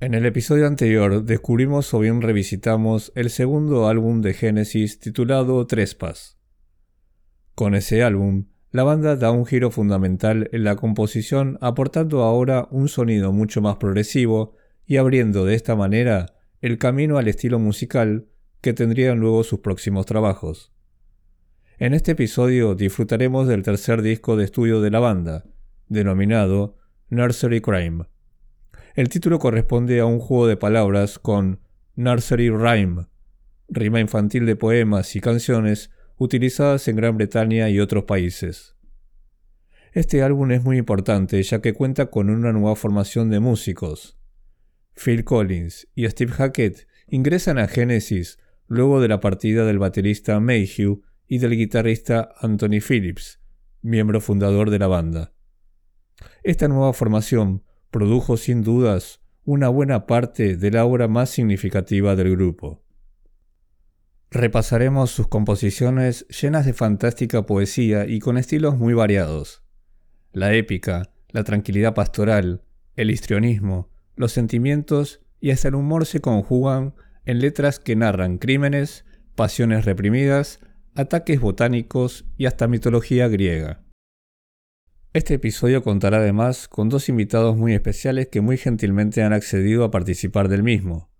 En 0.00 0.14
el 0.14 0.24
episodio 0.24 0.66
anterior 0.66 1.24
descubrimos 1.24 1.92
o 1.92 1.98
bien 1.98 2.22
revisitamos 2.22 3.12
el 3.14 3.28
segundo 3.28 3.86
álbum 3.86 4.22
de 4.22 4.32
Genesis 4.32 4.98
titulado 4.98 5.66
Trespass. 5.66 6.38
Con 7.54 7.74
ese 7.74 8.02
álbum, 8.02 8.46
la 8.70 8.82
banda 8.82 9.16
da 9.16 9.30
un 9.30 9.44
giro 9.44 9.70
fundamental 9.70 10.48
en 10.52 10.64
la 10.64 10.76
composición 10.76 11.58
aportando 11.60 12.22
ahora 12.22 12.66
un 12.70 12.88
sonido 12.88 13.30
mucho 13.32 13.60
más 13.60 13.76
progresivo 13.76 14.54
y 14.86 14.96
abriendo 14.96 15.44
de 15.44 15.54
esta 15.54 15.76
manera 15.76 16.34
el 16.62 16.78
camino 16.78 17.18
al 17.18 17.28
estilo 17.28 17.58
musical 17.58 18.26
que 18.62 18.72
tendrían 18.72 19.20
luego 19.20 19.44
sus 19.44 19.60
próximos 19.60 20.06
trabajos. 20.06 20.72
En 21.76 21.92
este 21.92 22.12
episodio 22.12 22.74
disfrutaremos 22.74 23.46
del 23.48 23.62
tercer 23.62 24.00
disco 24.00 24.36
de 24.36 24.44
estudio 24.44 24.80
de 24.80 24.92
la 24.92 25.00
banda, 25.00 25.44
denominado 25.88 26.78
Nursery 27.10 27.60
Crime. 27.60 28.06
El 28.94 29.08
título 29.08 29.38
corresponde 29.38 30.00
a 30.00 30.06
un 30.06 30.18
juego 30.18 30.48
de 30.48 30.56
palabras 30.56 31.20
con 31.20 31.60
Nursery 31.94 32.50
Rhyme, 32.50 33.06
rima 33.68 34.00
infantil 34.00 34.46
de 34.46 34.56
poemas 34.56 35.14
y 35.14 35.20
canciones 35.20 35.90
utilizadas 36.16 36.88
en 36.88 36.96
Gran 36.96 37.16
Bretaña 37.16 37.70
y 37.70 37.78
otros 37.78 38.04
países. 38.04 38.76
Este 39.92 40.22
álbum 40.22 40.50
es 40.50 40.64
muy 40.64 40.76
importante 40.76 41.40
ya 41.42 41.60
que 41.60 41.72
cuenta 41.72 42.06
con 42.06 42.30
una 42.30 42.52
nueva 42.52 42.74
formación 42.74 43.30
de 43.30 43.38
músicos. 43.38 44.18
Phil 44.94 45.24
Collins 45.24 45.88
y 45.94 46.08
Steve 46.08 46.32
Hackett 46.32 46.88
ingresan 47.06 47.58
a 47.58 47.68
Genesis 47.68 48.38
luego 48.66 49.00
de 49.00 49.08
la 49.08 49.20
partida 49.20 49.64
del 49.64 49.78
baterista 49.78 50.38
Mayhew 50.40 51.02
y 51.28 51.38
del 51.38 51.56
guitarrista 51.56 52.34
Anthony 52.40 52.80
Phillips, 52.86 53.40
miembro 53.82 54.20
fundador 54.20 54.70
de 54.70 54.78
la 54.80 54.88
banda. 54.88 55.32
Esta 56.42 56.66
nueva 56.66 56.92
formación 56.92 57.62
produjo 57.90 58.36
sin 58.36 58.62
dudas 58.62 59.20
una 59.44 59.68
buena 59.68 60.06
parte 60.06 60.56
de 60.56 60.70
la 60.70 60.84
obra 60.84 61.08
más 61.08 61.30
significativa 61.30 62.14
del 62.16 62.30
grupo. 62.30 62.84
Repasaremos 64.30 65.10
sus 65.10 65.26
composiciones 65.26 66.26
llenas 66.28 66.64
de 66.64 66.72
fantástica 66.72 67.46
poesía 67.46 68.06
y 68.06 68.20
con 68.20 68.38
estilos 68.38 68.78
muy 68.78 68.94
variados. 68.94 69.64
La 70.32 70.54
épica, 70.54 71.10
la 71.30 71.42
tranquilidad 71.42 71.94
pastoral, 71.94 72.62
el 72.94 73.10
histrionismo, 73.10 73.90
los 74.14 74.32
sentimientos 74.32 75.20
y 75.40 75.50
hasta 75.50 75.68
el 75.68 75.74
humor 75.74 76.06
se 76.06 76.20
conjugan 76.20 76.94
en 77.24 77.40
letras 77.40 77.80
que 77.80 77.96
narran 77.96 78.38
crímenes, 78.38 79.04
pasiones 79.34 79.84
reprimidas, 79.84 80.60
ataques 80.94 81.40
botánicos 81.40 82.24
y 82.36 82.46
hasta 82.46 82.68
mitología 82.68 83.26
griega. 83.26 83.82
Este 85.12 85.34
episodio 85.34 85.82
contará 85.82 86.18
además 86.18 86.68
con 86.68 86.88
dos 86.88 87.08
invitados 87.08 87.56
muy 87.56 87.74
especiales 87.74 88.28
que 88.28 88.40
muy 88.40 88.56
gentilmente 88.56 89.24
han 89.24 89.32
accedido 89.32 89.82
a 89.82 89.90
participar 89.90 90.48
del 90.48 90.62
mismo. 90.62 91.10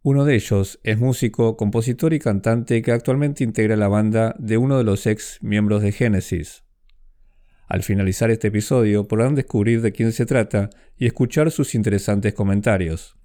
Uno 0.00 0.24
de 0.24 0.36
ellos 0.36 0.80
es 0.84 0.98
músico, 0.98 1.58
compositor 1.58 2.14
y 2.14 2.18
cantante 2.18 2.80
que 2.80 2.92
actualmente 2.92 3.44
integra 3.44 3.76
la 3.76 3.88
banda 3.88 4.34
de 4.38 4.56
uno 4.56 4.78
de 4.78 4.84
los 4.84 5.06
ex 5.06 5.38
miembros 5.42 5.82
de 5.82 5.92
Genesis. 5.92 6.64
Al 7.68 7.82
finalizar 7.82 8.30
este 8.30 8.48
episodio 8.48 9.06
podrán 9.06 9.34
descubrir 9.34 9.82
de 9.82 9.92
quién 9.92 10.12
se 10.12 10.24
trata 10.24 10.70
y 10.96 11.04
escuchar 11.04 11.50
sus 11.50 11.74
interesantes 11.74 12.32
comentarios. 12.32 13.18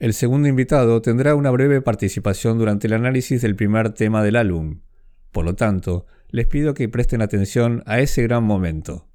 El 0.00 0.12
segundo 0.12 0.48
invitado 0.48 1.00
tendrá 1.00 1.34
una 1.34 1.50
breve 1.50 1.80
participación 1.80 2.58
durante 2.58 2.88
el 2.88 2.92
análisis 2.92 3.40
del 3.40 3.56
primer 3.56 3.94
tema 3.94 4.22
del 4.22 4.36
álbum. 4.36 4.80
Por 5.30 5.46
lo 5.46 5.54
tanto, 5.54 6.04
les 6.32 6.46
pido 6.46 6.74
que 6.74 6.88
presten 6.88 7.22
atención 7.22 7.82
a 7.86 8.00
ese 8.00 8.22
gran 8.22 8.42
momento. 8.42 9.06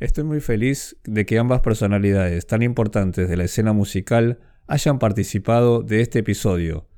Estoy 0.00 0.24
muy 0.24 0.40
feliz 0.40 0.96
de 1.04 1.24
que 1.24 1.38
ambas 1.38 1.60
personalidades 1.60 2.46
tan 2.46 2.62
importantes 2.62 3.28
de 3.28 3.36
la 3.36 3.44
escena 3.44 3.72
musical 3.72 4.40
hayan 4.66 4.98
participado 4.98 5.82
de 5.82 6.00
este 6.00 6.18
episodio, 6.18 6.88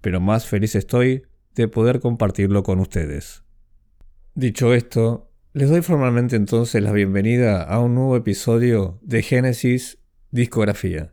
pero 0.00 0.20
más 0.20 0.46
feliz 0.46 0.76
estoy 0.76 1.24
de 1.54 1.66
poder 1.66 1.98
compartirlo 2.00 2.62
con 2.62 2.78
ustedes. 2.78 3.42
Dicho 4.34 4.72
esto, 4.74 5.32
les 5.52 5.68
doy 5.68 5.82
formalmente 5.82 6.36
entonces 6.36 6.80
la 6.80 6.92
bienvenida 6.92 7.64
a 7.64 7.80
un 7.80 7.96
nuevo 7.96 8.16
episodio 8.16 9.00
de 9.02 9.22
Génesis 9.22 9.98
Discografía. 10.30 11.12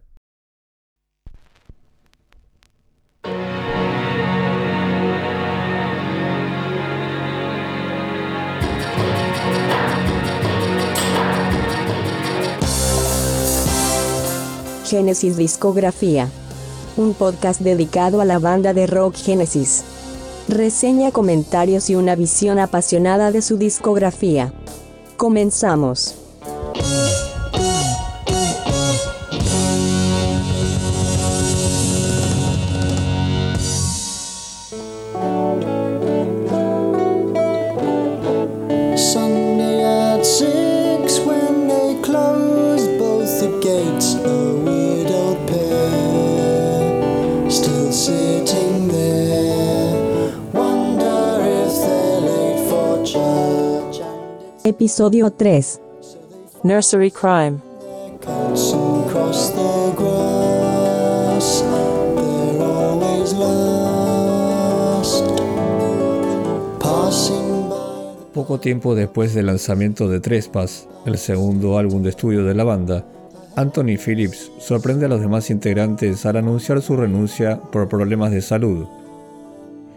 Genesis 14.87 15.35
Discografía. 15.35 16.29
Un 16.95 17.13
podcast 17.13 17.59
dedicado 17.59 18.21
a 18.21 18.25
la 18.25 18.39
banda 18.39 18.73
de 18.73 18.87
rock 18.87 19.15
Genesis. 19.15 19.83
Reseña, 20.47 21.11
comentarios 21.11 21.89
y 21.89 21.95
una 21.95 22.15
visión 22.15 22.57
apasionada 22.57 23.31
de 23.31 23.41
su 23.41 23.57
discografía. 23.57 24.53
Comenzamos. 25.17 26.26
Episodio 54.87 55.29
3. 55.29 55.81
Nursery 56.63 57.11
Crime. 57.11 57.57
Poco 68.33 68.59
tiempo 68.61 68.95
después 68.95 69.33
del 69.33 69.47
lanzamiento 69.47 70.07
de 70.07 70.21
Trespass, 70.21 70.87
el 71.05 71.17
segundo 71.17 71.77
álbum 71.77 72.01
de 72.01 72.11
estudio 72.11 72.45
de 72.45 72.53
la 72.55 72.63
banda, 72.63 73.03
Anthony 73.57 73.97
Phillips 73.97 74.53
sorprende 74.57 75.07
a 75.07 75.09
los 75.09 75.19
demás 75.19 75.49
integrantes 75.49 76.25
al 76.25 76.37
anunciar 76.37 76.81
su 76.81 76.95
renuncia 76.95 77.59
por 77.59 77.89
problemas 77.89 78.31
de 78.31 78.41
salud. 78.41 78.87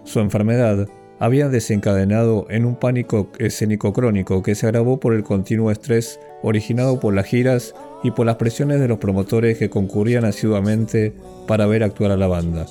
Su 0.02 0.18
enfermedad 0.18 0.88
había 1.20 1.50
desencadenado 1.50 2.46
en 2.48 2.64
un 2.64 2.76
pánico 2.76 3.28
escénico 3.38 3.92
crónico 3.92 4.42
que 4.42 4.54
se 4.54 4.66
agravó 4.66 4.98
por 4.98 5.14
el 5.14 5.22
continuo 5.22 5.70
estrés 5.70 6.18
originado 6.42 6.98
por 6.98 7.14
las 7.14 7.26
giras 7.26 7.74
y 8.02 8.10
por 8.10 8.24
las 8.24 8.36
presiones 8.36 8.80
de 8.80 8.88
los 8.88 8.98
promotores 8.98 9.58
que 9.58 9.68
concurrían 9.68 10.24
asiduamente 10.24 11.12
para 11.46 11.66
ver 11.66 11.84
actuar 11.84 12.10
a 12.10 12.16
la 12.16 12.26
banda. 12.26 12.66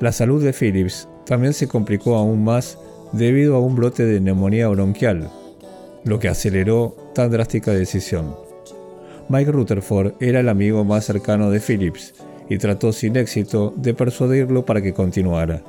La 0.00 0.10
salud 0.10 0.42
de 0.42 0.52
Phillips 0.52 1.08
también 1.24 1.52
se 1.52 1.68
complicó 1.68 2.16
aún 2.16 2.42
más 2.42 2.78
debido 3.12 3.54
a 3.54 3.60
un 3.60 3.76
brote 3.76 4.04
de 4.04 4.20
neumonía 4.20 4.66
bronquial, 4.66 5.30
lo 6.04 6.18
que 6.18 6.28
aceleró 6.28 6.96
tan 7.14 7.30
drástica 7.30 7.72
decisión. 7.72 8.34
Mike 9.28 9.52
Rutherford 9.52 10.14
era 10.18 10.40
el 10.40 10.48
amigo 10.48 10.84
más 10.84 11.04
cercano 11.04 11.50
de 11.50 11.60
Phillips 11.60 12.12
y 12.48 12.58
trató 12.58 12.92
sin 12.92 13.16
éxito 13.16 13.72
de 13.76 13.94
persuadirlo 13.94 14.64
para 14.64 14.82
que 14.82 14.92
continuara. 14.92 15.62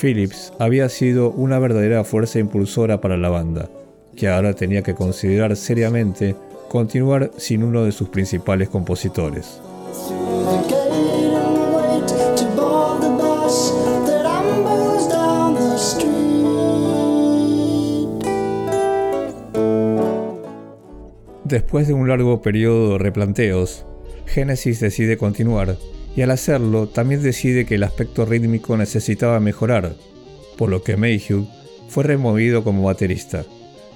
Phillips 0.00 0.52
había 0.58 0.88
sido 0.88 1.30
una 1.30 1.58
verdadera 1.58 2.04
fuerza 2.04 2.38
impulsora 2.38 3.00
para 3.00 3.16
la 3.16 3.30
banda, 3.30 3.68
que 4.14 4.28
ahora 4.28 4.54
tenía 4.54 4.82
que 4.82 4.94
considerar 4.94 5.56
seriamente 5.56 6.36
continuar 6.68 7.30
sin 7.36 7.62
uno 7.62 7.84
de 7.84 7.92
sus 7.92 8.08
principales 8.08 8.68
compositores. 8.68 9.60
Después 21.44 21.86
de 21.86 21.94
un 21.94 22.08
largo 22.08 22.42
periodo 22.42 22.92
de 22.92 22.98
replanteos, 22.98 23.86
Genesis 24.26 24.80
decide 24.80 25.16
continuar 25.16 25.76
y 26.16 26.22
al 26.22 26.30
hacerlo 26.30 26.88
también 26.88 27.22
decide 27.22 27.66
que 27.66 27.74
el 27.74 27.84
aspecto 27.84 28.24
rítmico 28.24 28.76
necesitaba 28.76 29.38
mejorar, 29.38 29.94
por 30.56 30.70
lo 30.70 30.82
que 30.82 30.96
Mayhew 30.96 31.46
fue 31.88 32.04
removido 32.04 32.64
como 32.64 32.82
baterista. 32.82 33.44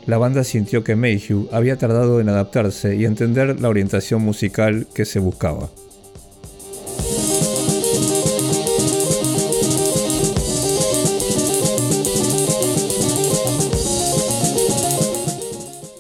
La 0.07 0.19
banda 0.19 0.45
sintió 0.45 0.85
que 0.85 0.97
Mayhew 0.97 1.49
había 1.51 1.77
tardado 1.77 2.21
en 2.21 2.29
adaptarse 2.29 2.95
y 2.95 3.07
entender 3.07 3.59
la 3.61 3.71
orientación 3.71 4.23
musical 4.23 4.87
que 4.95 5.07
se 5.07 5.19
buscaba. 5.19 5.71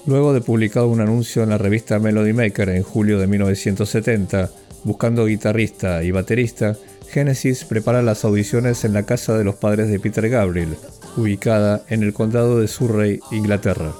Luego 0.06 0.32
de 0.32 0.40
publicado 0.40 0.88
un 0.88 1.00
anuncio 1.00 1.44
en 1.44 1.50
la 1.50 1.58
revista 1.58 1.98
Melody 2.00 2.32
Maker 2.32 2.68
en 2.70 2.82
julio 2.82 3.18
de 3.18 3.28
1970, 3.28 4.50
buscando 4.84 5.26
guitarrista 5.26 6.02
y 6.02 6.10
baterista, 6.10 6.76
Genesis 7.08 7.64
prepara 7.64 8.02
las 8.02 8.24
audiciones 8.24 8.84
en 8.84 8.92
la 8.92 9.04
casa 9.04 9.36
de 9.36 9.44
los 9.44 9.56
padres 9.56 9.88
de 9.88 9.98
Peter 9.98 10.28
Gabriel, 10.28 10.76
ubicada 11.16 11.82
en 11.88 12.02
el 12.02 12.12
condado 12.12 12.60
de 12.60 12.68
Surrey, 12.68 13.20
Inglaterra. 13.32 13.92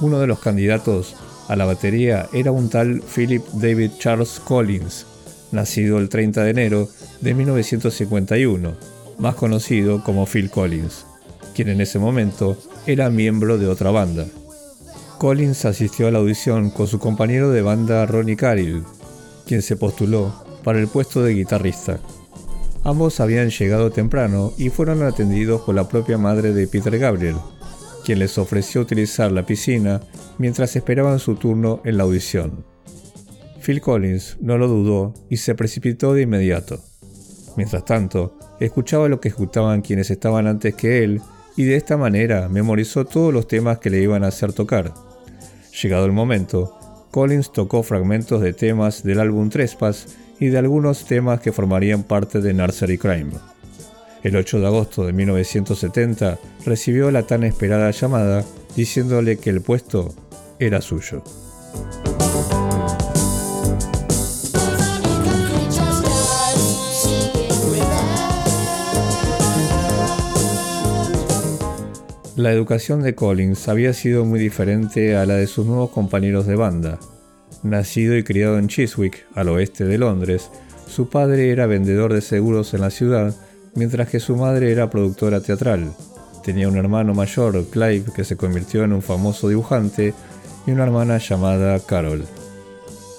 Uno 0.00 0.18
de 0.18 0.26
los 0.26 0.40
candidatos 0.40 1.14
a 1.48 1.56
la 1.56 1.64
batería 1.64 2.28
era 2.32 2.50
un 2.50 2.70
tal 2.70 3.02
Philip 3.02 3.44
David 3.52 3.92
Charles 3.98 4.40
Collins, 4.40 5.06
nacido 5.52 5.98
el 5.98 6.08
30 6.08 6.42
de 6.42 6.50
enero 6.50 6.88
de 7.20 7.34
1951, 7.34 8.74
más 9.18 9.34
conocido 9.36 10.02
como 10.02 10.26
Phil 10.26 10.50
Collins, 10.50 11.06
quien 11.54 11.68
en 11.68 11.80
ese 11.80 11.98
momento 11.98 12.56
era 12.86 13.10
miembro 13.10 13.58
de 13.58 13.68
otra 13.68 13.90
banda. 13.90 14.26
Collins 15.18 15.64
asistió 15.64 16.08
a 16.08 16.10
la 16.10 16.18
audición 16.18 16.70
con 16.70 16.88
su 16.88 16.98
compañero 16.98 17.50
de 17.50 17.62
banda 17.62 18.04
Ronnie 18.06 18.36
Carrill, 18.36 18.82
quien 19.46 19.62
se 19.62 19.76
postuló 19.76 20.34
para 20.62 20.78
el 20.78 20.88
puesto 20.88 21.22
de 21.22 21.34
guitarrista. 21.34 22.00
Ambos 22.82 23.20
habían 23.20 23.50
llegado 23.50 23.90
temprano 23.90 24.52
y 24.58 24.68
fueron 24.68 25.02
atendidos 25.02 25.62
por 25.62 25.74
la 25.74 25.88
propia 25.88 26.18
madre 26.18 26.52
de 26.52 26.66
Peter 26.66 26.98
Gabriel, 26.98 27.36
quien 28.04 28.18
les 28.18 28.36
ofreció 28.36 28.82
utilizar 28.82 29.32
la 29.32 29.46
piscina 29.46 30.00
mientras 30.38 30.76
esperaban 30.76 31.18
su 31.18 31.36
turno 31.36 31.80
en 31.84 31.96
la 31.96 32.02
audición. 32.02 32.64
Phil 33.64 33.80
Collins 33.80 34.36
no 34.40 34.58
lo 34.58 34.68
dudó 34.68 35.14
y 35.30 35.38
se 35.38 35.54
precipitó 35.54 36.12
de 36.12 36.22
inmediato. 36.22 36.80
Mientras 37.56 37.84
tanto, 37.84 38.38
escuchaba 38.60 39.08
lo 39.08 39.20
que 39.20 39.28
ejecutaban 39.28 39.80
quienes 39.80 40.10
estaban 40.10 40.46
antes 40.46 40.74
que 40.74 41.02
él 41.02 41.22
y 41.56 41.64
de 41.64 41.76
esta 41.76 41.96
manera 41.96 42.48
memorizó 42.48 43.06
todos 43.06 43.32
los 43.32 43.48
temas 43.48 43.78
que 43.78 43.90
le 43.90 44.02
iban 44.02 44.24
a 44.24 44.28
hacer 44.28 44.52
tocar. 44.52 44.92
Llegado 45.82 46.04
el 46.04 46.12
momento, 46.12 46.78
Collins 47.14 47.52
tocó 47.52 47.84
fragmentos 47.84 48.40
de 48.40 48.52
temas 48.52 49.04
del 49.04 49.20
álbum 49.20 49.48
Trespass 49.48 50.16
y 50.40 50.48
de 50.48 50.58
algunos 50.58 51.04
temas 51.04 51.38
que 51.38 51.52
formarían 51.52 52.02
parte 52.02 52.40
de 52.40 52.52
Nursery 52.52 52.98
Crime. 52.98 53.30
El 54.24 54.34
8 54.34 54.58
de 54.58 54.66
agosto 54.66 55.06
de 55.06 55.12
1970 55.12 56.40
recibió 56.66 57.12
la 57.12 57.22
tan 57.22 57.44
esperada 57.44 57.92
llamada 57.92 58.44
diciéndole 58.74 59.36
que 59.36 59.50
el 59.50 59.60
puesto 59.60 60.12
era 60.58 60.80
suyo. 60.80 61.22
La 72.36 72.50
educación 72.50 73.02
de 73.02 73.14
Collins 73.14 73.68
había 73.68 73.92
sido 73.92 74.24
muy 74.24 74.40
diferente 74.40 75.16
a 75.16 75.24
la 75.24 75.34
de 75.34 75.46
sus 75.46 75.66
nuevos 75.66 75.90
compañeros 75.90 76.46
de 76.46 76.56
banda. 76.56 76.98
Nacido 77.62 78.16
y 78.16 78.24
criado 78.24 78.58
en 78.58 78.66
Chiswick, 78.66 79.24
al 79.34 79.50
oeste 79.50 79.84
de 79.84 79.98
Londres, 79.98 80.50
su 80.88 81.08
padre 81.08 81.50
era 81.50 81.66
vendedor 81.66 82.12
de 82.12 82.20
seguros 82.20 82.74
en 82.74 82.80
la 82.80 82.90
ciudad 82.90 83.32
mientras 83.76 84.08
que 84.08 84.18
su 84.18 84.34
madre 84.34 84.72
era 84.72 84.90
productora 84.90 85.40
teatral. 85.40 85.92
Tenía 86.42 86.68
un 86.68 86.76
hermano 86.76 87.14
mayor, 87.14 87.64
Clive, 87.70 88.06
que 88.14 88.24
se 88.24 88.36
convirtió 88.36 88.82
en 88.82 88.92
un 88.92 89.02
famoso 89.02 89.48
dibujante, 89.48 90.12
y 90.66 90.72
una 90.72 90.84
hermana 90.84 91.18
llamada 91.18 91.78
Carol. 91.80 92.24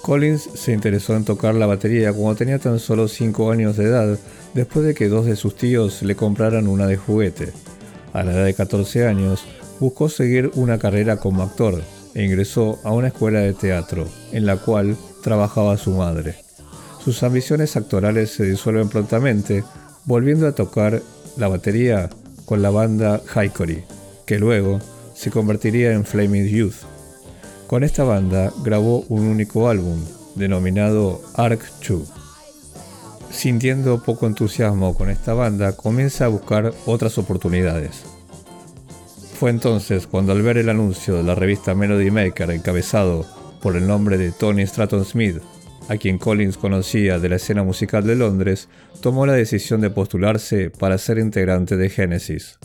Collins 0.02 0.50
se 0.54 0.72
interesó 0.72 1.16
en 1.16 1.24
tocar 1.24 1.54
la 1.54 1.66
batería 1.66 2.12
cuando 2.12 2.36
tenía 2.36 2.58
tan 2.58 2.78
solo 2.78 3.08
5 3.08 3.50
años 3.50 3.76
de 3.76 3.84
edad, 3.84 4.18
después 4.52 4.84
de 4.84 4.94
que 4.94 5.08
dos 5.08 5.26
de 5.26 5.36
sus 5.36 5.56
tíos 5.56 6.02
le 6.02 6.16
compraran 6.16 6.68
una 6.68 6.86
de 6.86 6.96
juguete. 6.96 7.52
A 8.12 8.22
la 8.22 8.32
edad 8.32 8.44
de 8.44 8.54
14 8.54 9.06
años, 9.06 9.44
buscó 9.80 10.08
seguir 10.08 10.50
una 10.54 10.78
carrera 10.78 11.16
como 11.18 11.42
actor 11.42 11.82
e 12.14 12.24
ingresó 12.24 12.78
a 12.82 12.92
una 12.92 13.08
escuela 13.08 13.40
de 13.40 13.52
teatro, 13.52 14.08
en 14.32 14.46
la 14.46 14.56
cual 14.56 14.96
trabajaba 15.22 15.76
su 15.76 15.90
madre. 15.90 16.36
Sus 17.04 17.22
ambiciones 17.22 17.76
actorales 17.76 18.30
se 18.30 18.44
disuelven 18.44 18.88
prontamente 18.88 19.64
volviendo 20.06 20.46
a 20.46 20.52
tocar 20.52 21.02
la 21.36 21.48
batería 21.48 22.08
con 22.46 22.62
la 22.62 22.70
banda 22.70 23.20
Hikory, 23.34 23.84
que 24.24 24.38
luego 24.38 24.78
se 25.14 25.30
convertiría 25.30 25.92
en 25.92 26.04
Flaming 26.04 26.46
Youth. 26.46 26.84
Con 27.66 27.84
esta 27.84 28.04
banda 28.04 28.52
grabó 28.64 29.04
un 29.08 29.26
único 29.26 29.68
álbum, 29.68 29.98
denominado 30.36 31.20
Arc 31.34 31.60
2. 31.86 32.15
Sintiendo 33.36 34.02
poco 34.02 34.26
entusiasmo 34.26 34.94
con 34.94 35.10
esta 35.10 35.34
banda, 35.34 35.76
comienza 35.76 36.24
a 36.24 36.28
buscar 36.28 36.72
otras 36.86 37.18
oportunidades. 37.18 38.04
Fue 39.38 39.50
entonces 39.50 40.06
cuando 40.06 40.32
al 40.32 40.40
ver 40.40 40.56
el 40.56 40.70
anuncio 40.70 41.16
de 41.16 41.22
la 41.22 41.34
revista 41.34 41.74
Melody 41.74 42.10
Maker 42.10 42.50
encabezado 42.50 43.26
por 43.60 43.76
el 43.76 43.86
nombre 43.86 44.16
de 44.16 44.32
Tony 44.32 44.66
Stratton 44.66 45.04
Smith 45.04 45.36
a 45.88 45.98
quien 45.98 46.16
Collins 46.16 46.56
conocía 46.56 47.18
de 47.18 47.28
la 47.28 47.36
escena 47.36 47.62
musical 47.62 48.06
de 48.06 48.16
Londres, 48.16 48.70
tomó 49.02 49.26
la 49.26 49.34
decisión 49.34 49.82
de 49.82 49.90
postularse 49.90 50.70
para 50.70 50.96
ser 50.96 51.18
integrante 51.18 51.76
de 51.76 51.90
Genesis. 51.90 52.58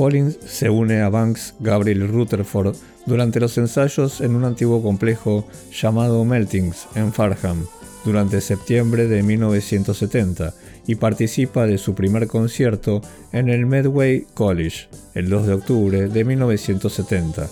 Collins 0.00 0.38
se 0.46 0.70
une 0.70 1.02
a 1.02 1.10
Banks 1.10 1.52
Gabriel 1.60 2.08
Rutherford 2.08 2.74
durante 3.04 3.38
los 3.38 3.58
ensayos 3.58 4.22
en 4.22 4.34
un 4.34 4.46
antiguo 4.46 4.82
complejo 4.82 5.46
llamado 5.78 6.24
Meltings 6.24 6.88
en 6.94 7.12
Farham, 7.12 7.66
durante 8.02 8.40
septiembre 8.40 9.08
de 9.08 9.22
1970 9.22 10.54
y 10.86 10.94
participa 10.94 11.66
de 11.66 11.76
su 11.76 11.94
primer 11.94 12.28
concierto 12.28 13.02
en 13.32 13.50
el 13.50 13.66
Medway 13.66 14.24
College 14.32 14.88
el 15.12 15.28
2 15.28 15.46
de 15.46 15.52
octubre 15.52 16.08
de 16.08 16.24
1970. 16.24 17.50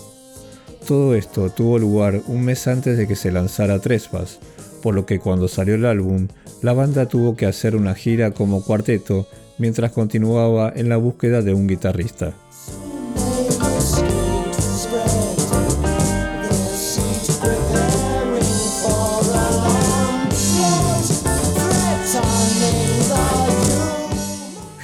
Todo 0.87 1.13
esto 1.13 1.51
tuvo 1.51 1.77
lugar 1.77 2.19
un 2.25 2.45
mes 2.45 2.67
antes 2.67 2.97
de 2.97 3.07
que 3.07 3.15
se 3.15 3.31
lanzara 3.31 3.77
Trespass, 3.77 4.39
por 4.81 4.95
lo 4.95 5.05
que 5.05 5.19
cuando 5.19 5.47
salió 5.47 5.75
el 5.75 5.85
álbum, 5.85 6.27
la 6.63 6.73
banda 6.73 7.05
tuvo 7.05 7.35
que 7.35 7.45
hacer 7.45 7.75
una 7.75 7.93
gira 7.93 8.31
como 8.31 8.63
cuarteto 8.63 9.27
mientras 9.59 9.91
continuaba 9.91 10.73
en 10.75 10.89
la 10.89 10.97
búsqueda 10.97 11.41
de 11.41 11.53
un 11.53 11.67
guitarrista. 11.67 12.33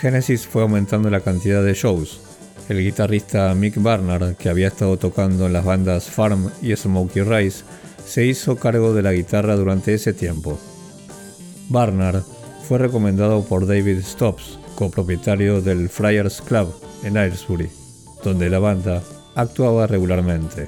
Genesis 0.06 0.46
fue 0.46 0.62
aumentando 0.62 1.10
la 1.10 1.22
cantidad 1.22 1.64
de 1.64 1.74
shows. 1.74 2.20
El 2.70 2.84
guitarrista 2.84 3.54
Mick 3.56 3.82
Barnard, 3.82 4.36
que 4.36 4.50
había 4.50 4.68
estado 4.68 4.98
tocando 4.98 5.48
en 5.48 5.54
las 5.54 5.66
bandas 5.66 6.12
Farm 6.12 6.52
y 6.62 6.76
Smokey 6.76 7.24
Rice, 7.24 7.64
se 8.06 8.24
hizo 8.24 8.56
cargo 8.58 8.94
de 8.94 9.02
la 9.02 9.14
guitarra 9.14 9.56
durante 9.56 9.96
ese 9.96 10.14
tiempo. 10.14 10.60
Barnard 11.70 12.22
fue 12.68 12.78
recomendado 12.78 13.44
por 13.46 13.66
David 13.66 14.02
Stops, 14.04 14.60
copropietario 14.76 15.62
del 15.62 15.90
Friars 15.90 16.42
Club 16.42 16.74
en 17.04 17.18
Aylesbury, 17.18 17.70
donde 18.24 18.50
la 18.50 18.60
banda 18.60 19.02
actuaba 19.36 19.88
regularmente. 19.88 20.68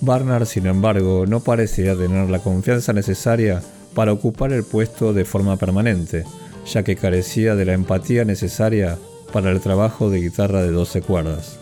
Barnard, 0.00 0.46
sin 0.46 0.66
embargo, 0.66 1.24
no 1.26 1.40
parecía 1.40 1.96
tener 1.96 2.28
la 2.28 2.40
confianza 2.40 2.92
necesaria 2.92 3.62
para 3.94 4.12
ocupar 4.12 4.52
el 4.52 4.64
puesto 4.64 5.12
de 5.12 5.24
forma 5.24 5.56
permanente, 5.56 6.24
ya 6.66 6.82
que 6.82 6.96
carecía 6.96 7.54
de 7.54 7.64
la 7.64 7.72
empatía 7.72 8.24
necesaria 8.24 8.98
para 9.32 9.50
el 9.50 9.60
trabajo 9.60 10.10
de 10.10 10.20
guitarra 10.20 10.62
de 10.62 10.70
12 10.70 11.02
cuerdas. 11.02 11.58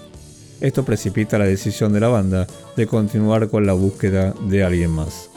Esto 0.60 0.84
precipita 0.84 1.38
la 1.38 1.44
decisión 1.44 1.92
de 1.92 2.00
la 2.00 2.08
banda 2.08 2.46
de 2.76 2.86
continuar 2.86 3.48
con 3.48 3.66
la 3.66 3.72
búsqueda 3.72 4.34
de 4.48 4.62
alguien 4.62 4.90
más. 4.90 5.28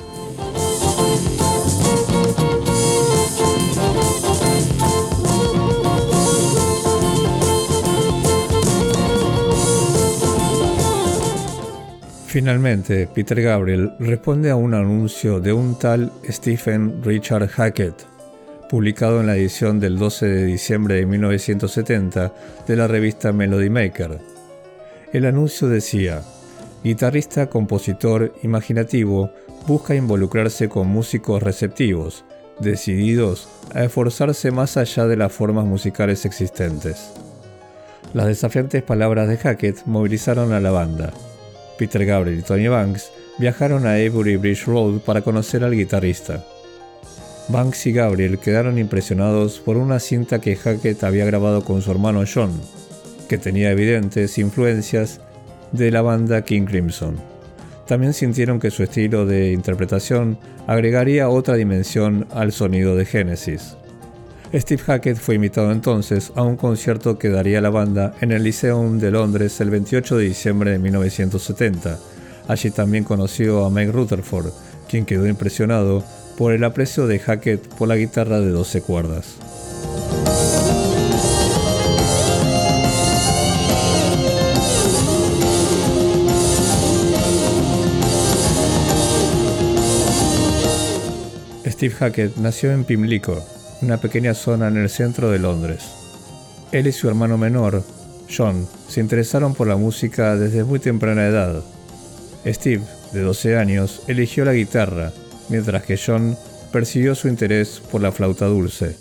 Finalmente, 12.27 13.07
Peter 13.07 13.41
Gabriel 13.41 13.93
responde 13.99 14.49
a 14.49 14.55
un 14.55 14.73
anuncio 14.73 15.39
de 15.39 15.53
un 15.53 15.79
tal 15.79 16.11
Stephen 16.27 17.01
Richard 17.01 17.47
Hackett, 17.47 18.05
publicado 18.69 19.21
en 19.21 19.27
la 19.27 19.37
edición 19.37 19.79
del 19.79 19.97
12 19.97 20.25
de 20.25 20.45
diciembre 20.45 20.95
de 20.95 21.05
1970 21.05 22.33
de 22.67 22.75
la 22.75 22.87
revista 22.87 23.31
Melody 23.31 23.69
Maker. 23.69 24.19
El 25.13 25.25
anuncio 25.25 25.69
decía, 25.69 26.23
guitarrista, 26.83 27.47
compositor, 27.47 28.33
imaginativo, 28.43 29.31
busca 29.65 29.95
involucrarse 29.95 30.67
con 30.67 30.87
músicos 30.87 31.41
receptivos, 31.41 32.25
decididos 32.59 33.47
a 33.73 33.83
esforzarse 33.83 34.51
más 34.51 34.77
allá 34.77 35.05
de 35.07 35.15
las 35.15 35.31
formas 35.31 35.65
musicales 35.65 36.25
existentes. 36.25 37.13
Las 38.13 38.27
desafiantes 38.27 38.83
palabras 38.83 39.29
de 39.29 39.37
Hackett 39.37 39.85
movilizaron 39.85 40.51
a 40.53 40.59
la 40.59 40.71
banda. 40.71 41.13
Peter 41.77 42.05
Gabriel 42.05 42.39
y 42.39 42.41
Tony 42.41 42.67
Banks 42.67 43.11
viajaron 43.37 43.85
a 43.85 43.93
Avery 43.93 44.37
Bridge 44.37 44.65
Road 44.65 44.99
para 44.99 45.21
conocer 45.21 45.63
al 45.63 45.75
guitarrista. 45.75 46.45
Banks 47.47 47.85
y 47.85 47.91
Gabriel 47.91 48.39
quedaron 48.39 48.79
impresionados 48.79 49.59
por 49.59 49.77
una 49.77 49.99
cinta 49.99 50.41
que 50.41 50.55
Hackett 50.55 51.03
había 51.03 51.25
grabado 51.25 51.63
con 51.63 51.81
su 51.81 51.91
hermano 51.91 52.23
John, 52.31 52.51
que 53.29 53.37
tenía 53.37 53.71
evidentes 53.71 54.37
influencias 54.37 55.21
de 55.71 55.91
la 55.91 56.01
banda 56.01 56.43
King 56.43 56.65
Crimson. 56.65 57.17
También 57.85 58.13
sintieron 58.13 58.59
que 58.59 58.71
su 58.71 58.81
estilo 58.81 59.25
de 59.27 59.51
interpretación 59.51 60.39
agregaría 60.65 61.29
otra 61.29 61.55
dimensión 61.55 62.27
al 62.31 62.51
sonido 62.51 62.95
de 62.95 63.05
Genesis. 63.05 63.77
Steve 64.53 64.81
Hackett 64.83 65.17
fue 65.17 65.35
invitado 65.35 65.71
entonces 65.71 66.31
a 66.35 66.43
un 66.43 66.55
concierto 66.55 67.17
que 67.17 67.29
daría 67.29 67.61
la 67.61 67.69
banda 67.69 68.13
en 68.21 68.31
el 68.31 68.43
Lyceum 68.43 68.99
de 68.99 69.11
Londres 69.11 69.59
el 69.59 69.69
28 69.69 70.17
de 70.17 70.23
diciembre 70.25 70.71
de 70.71 70.79
1970. 70.79 71.99
Allí 72.47 72.71
también 72.71 73.03
conoció 73.03 73.65
a 73.65 73.69
Mike 73.69 73.91
Rutherford, 73.91 74.51
quien 74.87 75.05
quedó 75.05 75.27
impresionado 75.27 76.03
por 76.37 76.53
el 76.53 76.63
aprecio 76.63 77.07
de 77.07 77.19
Hackett 77.19 77.67
por 77.75 77.87
la 77.87 77.97
guitarra 77.97 78.39
de 78.39 78.49
12 78.49 78.81
cuerdas. 78.81 79.35
Steve 91.67 91.93
Hackett 91.95 92.37
nació 92.37 92.71
en 92.71 92.85
Pimlico, 92.85 93.43
una 93.85 93.97
pequeña 93.97 94.33
zona 94.33 94.67
en 94.67 94.77
el 94.77 94.89
centro 94.89 95.29
de 95.29 95.39
Londres. 95.39 95.83
Él 96.71 96.87
y 96.87 96.91
su 96.91 97.07
hermano 97.07 97.37
menor, 97.37 97.83
John, 98.35 98.67
se 98.87 98.99
interesaron 98.99 99.53
por 99.53 99.67
la 99.67 99.75
música 99.75 100.35
desde 100.35 100.63
muy 100.63 100.79
temprana 100.79 101.27
edad. 101.27 101.63
Steve, 102.45 102.83
de 103.13 103.21
12 103.21 103.57
años, 103.57 104.01
eligió 104.07 104.43
la 104.43 104.53
guitarra, 104.53 105.11
mientras 105.49 105.83
que 105.83 105.99
John 106.03 106.35
persiguió 106.71 107.13
su 107.13 107.27
interés 107.27 107.79
por 107.91 108.01
la 108.01 108.11
flauta 108.11 108.47
dulce. 108.47 108.97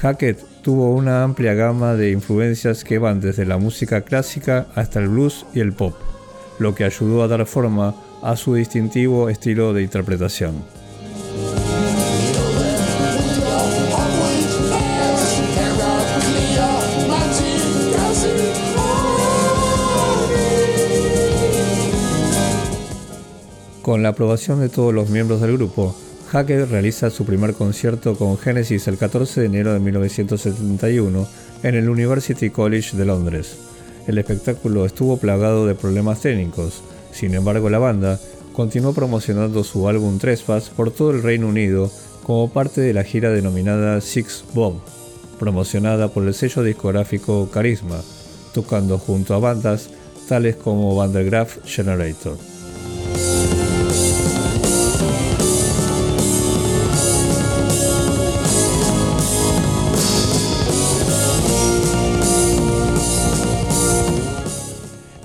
Hackett 0.00 0.44
tuvo 0.62 0.94
una 0.94 1.22
amplia 1.22 1.54
gama 1.54 1.94
de 1.94 2.10
influencias 2.10 2.84
que 2.84 2.98
van 2.98 3.20
desde 3.20 3.46
la 3.46 3.56
música 3.56 4.02
clásica 4.02 4.66
hasta 4.74 5.00
el 5.00 5.08
blues 5.08 5.46
y 5.54 5.60
el 5.60 5.72
pop, 5.72 5.94
lo 6.58 6.74
que 6.74 6.84
ayudó 6.84 7.22
a 7.22 7.28
dar 7.28 7.46
forma 7.46 7.94
a 8.22 8.36
su 8.36 8.54
distintivo 8.54 9.30
estilo 9.30 9.72
de 9.72 9.82
interpretación. 9.82 10.83
Con 23.84 24.02
la 24.02 24.08
aprobación 24.08 24.60
de 24.60 24.70
todos 24.70 24.94
los 24.94 25.10
miembros 25.10 25.42
del 25.42 25.58
grupo, 25.58 25.94
Hackett 26.30 26.70
realiza 26.70 27.10
su 27.10 27.26
primer 27.26 27.52
concierto 27.52 28.16
con 28.16 28.38
Genesis 28.38 28.88
el 28.88 28.96
14 28.96 29.42
de 29.42 29.46
enero 29.46 29.74
de 29.74 29.78
1971 29.80 31.28
en 31.62 31.74
el 31.74 31.90
University 31.90 32.48
College 32.48 32.96
de 32.96 33.04
Londres. 33.04 33.58
El 34.06 34.16
espectáculo 34.16 34.86
estuvo 34.86 35.18
plagado 35.18 35.66
de 35.66 35.74
problemas 35.74 36.22
técnicos, 36.22 36.82
sin 37.12 37.34
embargo 37.34 37.68
la 37.68 37.78
banda 37.78 38.18
continuó 38.54 38.94
promocionando 38.94 39.62
su 39.64 39.86
álbum 39.86 40.18
Trespass 40.18 40.70
por 40.70 40.90
todo 40.90 41.10
el 41.10 41.22
Reino 41.22 41.46
Unido 41.46 41.90
como 42.22 42.50
parte 42.50 42.80
de 42.80 42.94
la 42.94 43.04
gira 43.04 43.28
denominada 43.32 44.00
Six 44.00 44.46
Bob, 44.54 44.76
promocionada 45.38 46.08
por 46.08 46.26
el 46.26 46.32
sello 46.32 46.62
discográfico 46.62 47.50
Carisma, 47.52 48.00
tocando 48.54 48.96
junto 48.96 49.34
a 49.34 49.40
bandas 49.40 49.90
tales 50.26 50.56
como 50.56 50.96
Vandergraaf 50.96 51.58
Generator. 51.66 52.53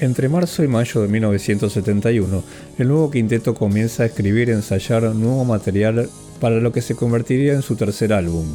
Entre 0.10 0.28
marzo 0.28 0.64
y 0.64 0.68
mayo 0.68 1.04
de 1.04 1.08
1971, 1.08 2.44
el 2.80 2.88
nuevo 2.88 3.12
quinteto 3.12 3.54
comienza 3.54 4.02
a 4.02 4.06
escribir 4.08 4.50
y 4.50 4.54
ensayar 4.54 5.04
nuevo 5.04 5.46
material 5.46 6.10
para 6.40 6.56
lo 6.56 6.72
que 6.72 6.82
se 6.82 6.96
convertiría 6.96 7.54
en 7.54 7.62
su 7.62 7.76
tercer 7.76 8.12
álbum, 8.12 8.48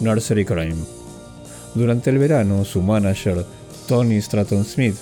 Nursery 0.00 0.46
Crime. 0.46 0.82
Durante 1.74 2.08
el 2.08 2.16
verano, 2.16 2.64
su 2.64 2.80
manager, 2.80 3.44
Tony 3.86 4.16
Stratton 4.16 4.64
Smith, 4.64 4.96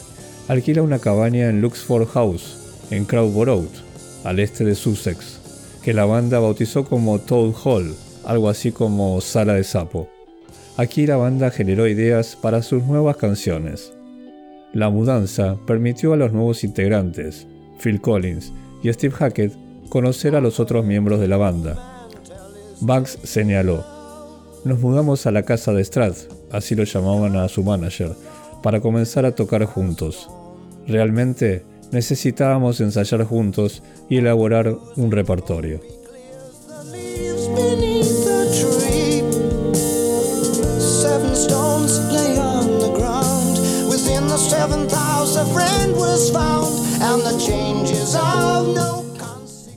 alquila 0.49 0.83
una 0.83 0.99
cabaña 0.99 1.49
en 1.49 1.61
Luxford 1.61 2.09
House, 2.09 2.57
en 2.91 3.05
Crowborough, 3.05 3.71
al 4.25 4.41
este 4.41 4.65
de 4.65 4.75
Sussex, 4.75 5.39
que 5.85 5.95
la 5.95 6.05
banda 6.05 6.41
bautizó 6.41 6.85
como 6.85 7.21
Toad 7.21 7.55
Hall, 7.63 7.95
algo 8.25 8.49
así 8.49 8.73
como 8.73 9.21
Sala 9.21 9.55
de 9.55 9.63
Sapo. 9.63 10.09
Aquí 10.77 11.07
la 11.07 11.17
banda 11.17 11.53
generó 11.53 11.87
ideas 11.87 12.35
para 12.35 12.61
sus 12.63 12.83
nuevas 12.83 13.19
canciones. 13.19 13.93
La 14.73 14.89
mudanza 14.89 15.57
permitió 15.67 16.15
a 16.15 16.17
los 16.17 16.33
nuevos 16.33 16.65
integrantes, 16.65 17.47
Phil 17.83 18.01
Collins 18.01 18.53
y 18.83 18.93
Steve 18.93 19.15
Hackett, 19.15 19.53
conocer 19.91 20.35
a 20.35 20.41
los 20.41 20.61
otros 20.61 20.85
miembros 20.85 21.21
de 21.21 21.29
la 21.29 21.37
banda. 21.37 22.09
Banks 22.81 23.19
señaló, 23.23 23.85
nos 24.65 24.81
mudamos 24.81 25.27
a 25.27 25.31
la 25.31 25.43
casa 25.43 25.73
de 25.73 25.85
Strat, 25.85 26.17
así 26.51 26.75
lo 26.75 26.85
llamaban 26.85 27.37
a 27.37 27.49
su 27.49 27.63
manager, 27.63 28.13
para 28.63 28.81
comenzar 28.81 29.27
a 29.27 29.35
tocar 29.35 29.65
juntos. 29.67 30.31
Realmente 30.87 31.65
necesitábamos 31.91 32.81
ensayar 32.81 33.25
juntos 33.25 33.83
y 34.09 34.17
elaborar 34.17 34.75
un 34.97 35.11
repertorio. 35.11 35.81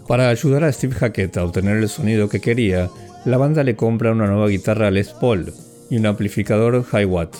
Para 0.08 0.30
ayudar 0.30 0.64
a 0.64 0.72
Steve 0.72 0.94
Hackett 0.94 1.36
a 1.38 1.44
obtener 1.44 1.78
el 1.78 1.90
sonido 1.90 2.30
que 2.30 2.40
quería, 2.40 2.92
la 3.26 3.38
banda 3.38 3.64
le 3.64 3.76
compra 3.76 4.12
una 4.12 4.28
nueva 4.28 4.48
guitarra 4.50 4.92
Les 4.92 5.10
Paul 5.10 5.52
y 5.90 5.98
un 5.98 6.06
amplificador 6.06 6.86
Hi-Watt. 6.92 7.36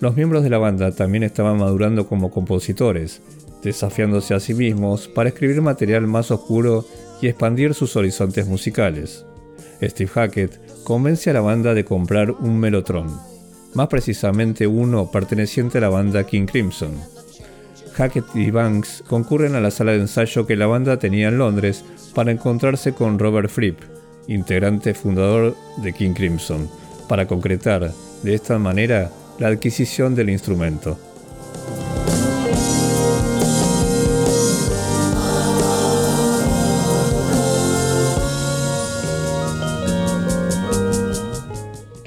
Los 0.00 0.14
miembros 0.14 0.44
de 0.44 0.50
la 0.50 0.58
banda 0.58 0.92
también 0.92 1.24
estaban 1.24 1.58
madurando 1.58 2.06
como 2.06 2.30
compositores, 2.30 3.22
desafiándose 3.64 4.34
a 4.34 4.40
sí 4.40 4.54
mismos 4.54 5.08
para 5.08 5.30
escribir 5.30 5.60
material 5.62 6.06
más 6.06 6.30
oscuro 6.30 6.86
y 7.20 7.26
expandir 7.26 7.74
sus 7.74 7.96
horizontes 7.96 8.46
musicales. 8.46 9.24
Steve 9.82 10.10
Hackett 10.14 10.84
convence 10.84 11.28
a 11.28 11.32
la 11.32 11.40
banda 11.40 11.74
de 11.74 11.84
comprar 11.84 12.30
un 12.30 12.60
Mellotron, 12.60 13.08
más 13.74 13.88
precisamente 13.88 14.68
uno 14.68 15.10
perteneciente 15.10 15.78
a 15.78 15.80
la 15.80 15.88
banda 15.88 16.24
King 16.24 16.46
Crimson. 16.46 16.92
Hackett 17.94 18.24
y 18.34 18.50
Banks 18.50 19.02
concurren 19.06 19.54
a 19.54 19.60
la 19.60 19.70
sala 19.70 19.92
de 19.92 19.98
ensayo 19.98 20.46
que 20.46 20.56
la 20.56 20.66
banda 20.66 20.98
tenía 20.98 21.28
en 21.28 21.38
Londres 21.38 21.84
para 22.14 22.32
encontrarse 22.32 22.92
con 22.92 23.18
Robert 23.18 23.50
Fripp, 23.50 23.80
integrante 24.28 24.94
fundador 24.94 25.56
de 25.78 25.92
King 25.92 26.14
Crimson, 26.14 26.68
para 27.08 27.26
concretar 27.26 27.92
de 28.22 28.34
esta 28.34 28.58
manera 28.58 29.10
la 29.38 29.48
adquisición 29.48 30.14
del 30.14 30.30
instrumento. 30.30 30.98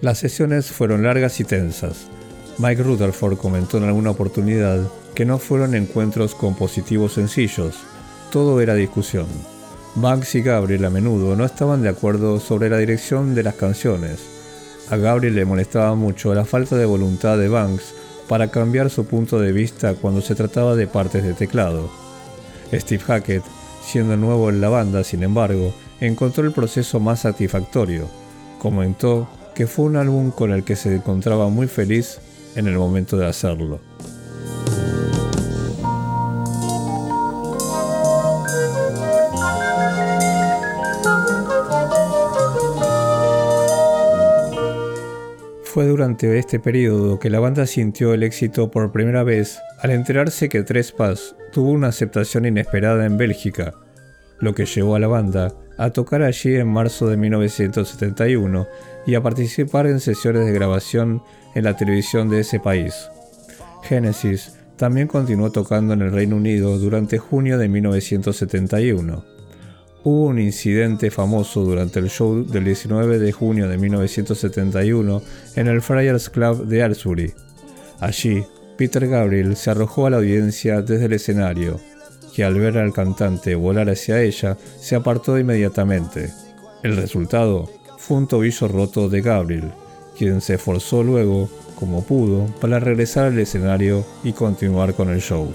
Las 0.03 0.19
sesiones 0.19 0.69
fueron 0.69 1.03
largas 1.03 1.39
y 1.39 1.45
tensas. 1.45 2.07
Mike 2.59 2.83
Rutherford 2.83 3.37
comentó 3.37 3.77
en 3.77 3.85
alguna 3.85 4.11
oportunidad 4.11 4.87
que 5.15 5.25
no 5.25 5.39
fueron 5.39 5.73
encuentros 5.75 6.35
compositivos 6.35 7.13
sencillos, 7.13 7.75
todo 8.31 8.61
era 8.61 8.75
discusión. 8.75 9.27
Banks 9.95 10.35
y 10.35 10.41
Gabriel 10.41 10.85
a 10.85 10.89
menudo 10.89 11.35
no 11.35 11.45
estaban 11.45 11.81
de 11.81 11.89
acuerdo 11.89 12.39
sobre 12.39 12.69
la 12.69 12.77
dirección 12.77 13.35
de 13.35 13.43
las 13.43 13.55
canciones. 13.55 14.19
A 14.89 14.97
Gabriel 14.97 15.35
le 15.35 15.45
molestaba 15.45 15.95
mucho 15.95 16.33
la 16.33 16.45
falta 16.45 16.75
de 16.75 16.85
voluntad 16.85 17.37
de 17.37 17.47
Banks 17.47 17.93
para 18.27 18.49
cambiar 18.49 18.89
su 18.89 19.05
punto 19.05 19.39
de 19.39 19.51
vista 19.51 19.95
cuando 19.95 20.21
se 20.21 20.35
trataba 20.35 20.75
de 20.75 20.87
partes 20.87 21.23
de 21.23 21.33
teclado. 21.33 21.89
Steve 22.71 23.03
Hackett, 23.03 23.43
siendo 23.83 24.17
nuevo 24.17 24.49
en 24.49 24.61
la 24.61 24.69
banda, 24.69 25.03
sin 25.03 25.23
embargo, 25.23 25.73
encontró 25.99 26.43
el 26.43 26.53
proceso 26.53 26.99
más 26.99 27.21
satisfactorio. 27.21 28.07
Comentó 28.59 29.27
que 29.55 29.67
fue 29.67 29.85
un 29.85 29.95
álbum 29.95 30.31
con 30.31 30.51
el 30.51 30.63
que 30.63 30.75
se 30.75 30.95
encontraba 30.95 31.49
muy 31.49 31.67
feliz 31.67 32.19
en 32.55 32.67
el 32.67 32.77
momento 32.77 33.17
de 33.17 33.27
hacerlo. 33.27 33.79
Fue 45.73 45.87
durante 45.87 46.37
este 46.37 46.59
periodo 46.59 47.17
que 47.17 47.31
la 47.31 47.39
banda 47.39 47.65
sintió 47.65 48.13
el 48.13 48.21
éxito 48.21 48.69
por 48.69 48.91
primera 48.91 49.23
vez 49.23 49.59
al 49.79 49.89
enterarse 49.89 50.47
que 50.47 50.61
Trespass 50.61 51.35
tuvo 51.51 51.71
una 51.71 51.87
aceptación 51.87 52.45
inesperada 52.45 53.07
en 53.07 53.17
Bélgica, 53.17 53.73
lo 54.39 54.53
que 54.53 54.67
llevó 54.67 54.95
a 54.95 54.99
la 54.99 55.07
banda 55.07 55.51
a 55.79 55.89
tocar 55.89 56.21
allí 56.21 56.55
en 56.55 56.67
marzo 56.67 57.07
de 57.07 57.17
1971 57.17 58.67
y 59.05 59.15
a 59.15 59.23
participar 59.23 59.87
en 59.87 59.99
sesiones 59.99 60.45
de 60.45 60.53
grabación 60.53 61.21
en 61.55 61.63
la 61.65 61.75
televisión 61.75 62.29
de 62.29 62.41
ese 62.41 62.59
país. 62.59 63.09
Genesis 63.83 64.53
también 64.77 65.07
continuó 65.07 65.51
tocando 65.51 65.93
en 65.93 66.01
el 66.01 66.11
Reino 66.11 66.35
Unido 66.35 66.77
durante 66.77 67.17
junio 67.17 67.57
de 67.57 67.67
1971. 67.67 69.25
Hubo 70.03 70.25
un 70.25 70.39
incidente 70.39 71.11
famoso 71.11 71.61
durante 71.63 71.99
el 71.99 72.09
show 72.09 72.45
del 72.45 72.65
19 72.65 73.19
de 73.19 73.31
junio 73.31 73.69
de 73.69 73.77
1971 73.77 75.21
en 75.55 75.67
el 75.67 75.81
Friars 75.81 76.29
Club 76.29 76.65
de 76.65 76.83
Aylesbury. 76.83 77.33
Allí, 77.99 78.43
Peter 78.77 79.07
Gabriel 79.07 79.55
se 79.55 79.69
arrojó 79.69 80.07
a 80.07 80.09
la 80.09 80.17
audiencia 80.17 80.81
desde 80.81 81.05
el 81.05 81.13
escenario, 81.13 81.79
que 82.35 82.43
al 82.43 82.55
ver 82.55 82.77
al 82.77 82.91
cantante 82.91 83.55
volar 83.55 83.89
hacia 83.89 84.21
ella, 84.21 84.57
se 84.77 84.95
apartó 84.95 85.37
inmediatamente. 85.37 86.33
El 86.81 86.97
resultado 86.97 87.69
fue 88.05 88.17
un 88.17 88.27
tobillo 88.27 88.67
roto 88.67 89.07
de 89.07 89.21
Gabriel, 89.21 89.71
quien 90.17 90.41
se 90.41 90.55
esforzó 90.55 91.03
luego, 91.03 91.49
como 91.79 92.03
pudo, 92.03 92.47
para 92.59 92.77
regresar 92.77 93.27
al 93.27 93.39
escenario 93.39 94.05
y 94.25 94.33
continuar 94.33 94.93
con 94.93 95.09
el 95.09 95.21
show. 95.21 95.53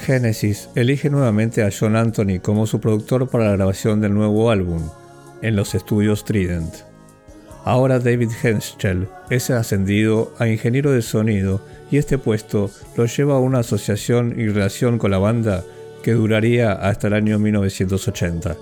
Genesis 0.00 0.70
elige 0.74 1.10
nuevamente 1.10 1.62
a 1.62 1.68
John 1.78 1.94
Anthony 1.94 2.40
como 2.40 2.66
su 2.66 2.80
productor 2.80 3.28
para 3.28 3.44
la 3.44 3.56
grabación 3.56 4.00
del 4.00 4.14
nuevo 4.14 4.50
álbum, 4.50 4.80
en 5.42 5.56
los 5.56 5.74
estudios 5.74 6.24
Trident. 6.24 6.95
Ahora 7.66 7.98
David 7.98 8.30
Henschel 8.44 9.08
es 9.28 9.50
ascendido 9.50 10.32
a 10.38 10.46
ingeniero 10.46 10.92
de 10.92 11.02
sonido 11.02 11.60
y 11.90 11.96
este 11.96 12.16
puesto 12.16 12.70
lo 12.96 13.06
lleva 13.06 13.34
a 13.34 13.40
una 13.40 13.58
asociación 13.58 14.38
y 14.38 14.46
relación 14.46 14.98
con 14.98 15.10
la 15.10 15.18
banda 15.18 15.64
que 16.04 16.12
duraría 16.12 16.70
hasta 16.74 17.08
el 17.08 17.14
año 17.14 17.40
1980. 17.40 18.56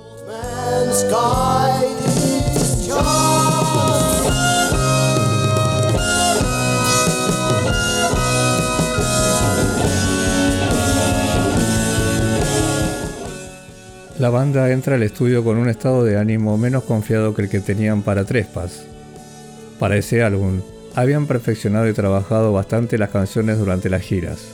La 14.19 14.31
banda 14.31 14.71
entra 14.71 14.95
al 14.95 15.03
estudio 15.03 15.45
con 15.45 15.59
un 15.59 15.69
estado 15.69 16.05
de 16.05 16.17
ánimo 16.17 16.57
menos 16.57 16.85
confiado 16.85 17.35
que 17.35 17.43
el 17.43 17.51
que 17.51 17.61
tenían 17.61 18.01
para 18.01 18.25
Trespas. 18.25 18.94
Para 19.79 19.97
ese 19.97 20.23
álbum, 20.23 20.61
habían 20.95 21.27
perfeccionado 21.27 21.89
y 21.89 21.93
trabajado 21.93 22.53
bastante 22.53 22.99
las 22.99 23.11
canciones 23.11 23.59
durante 23.59 23.91
las 23.91 24.03
giras. 24.03 24.47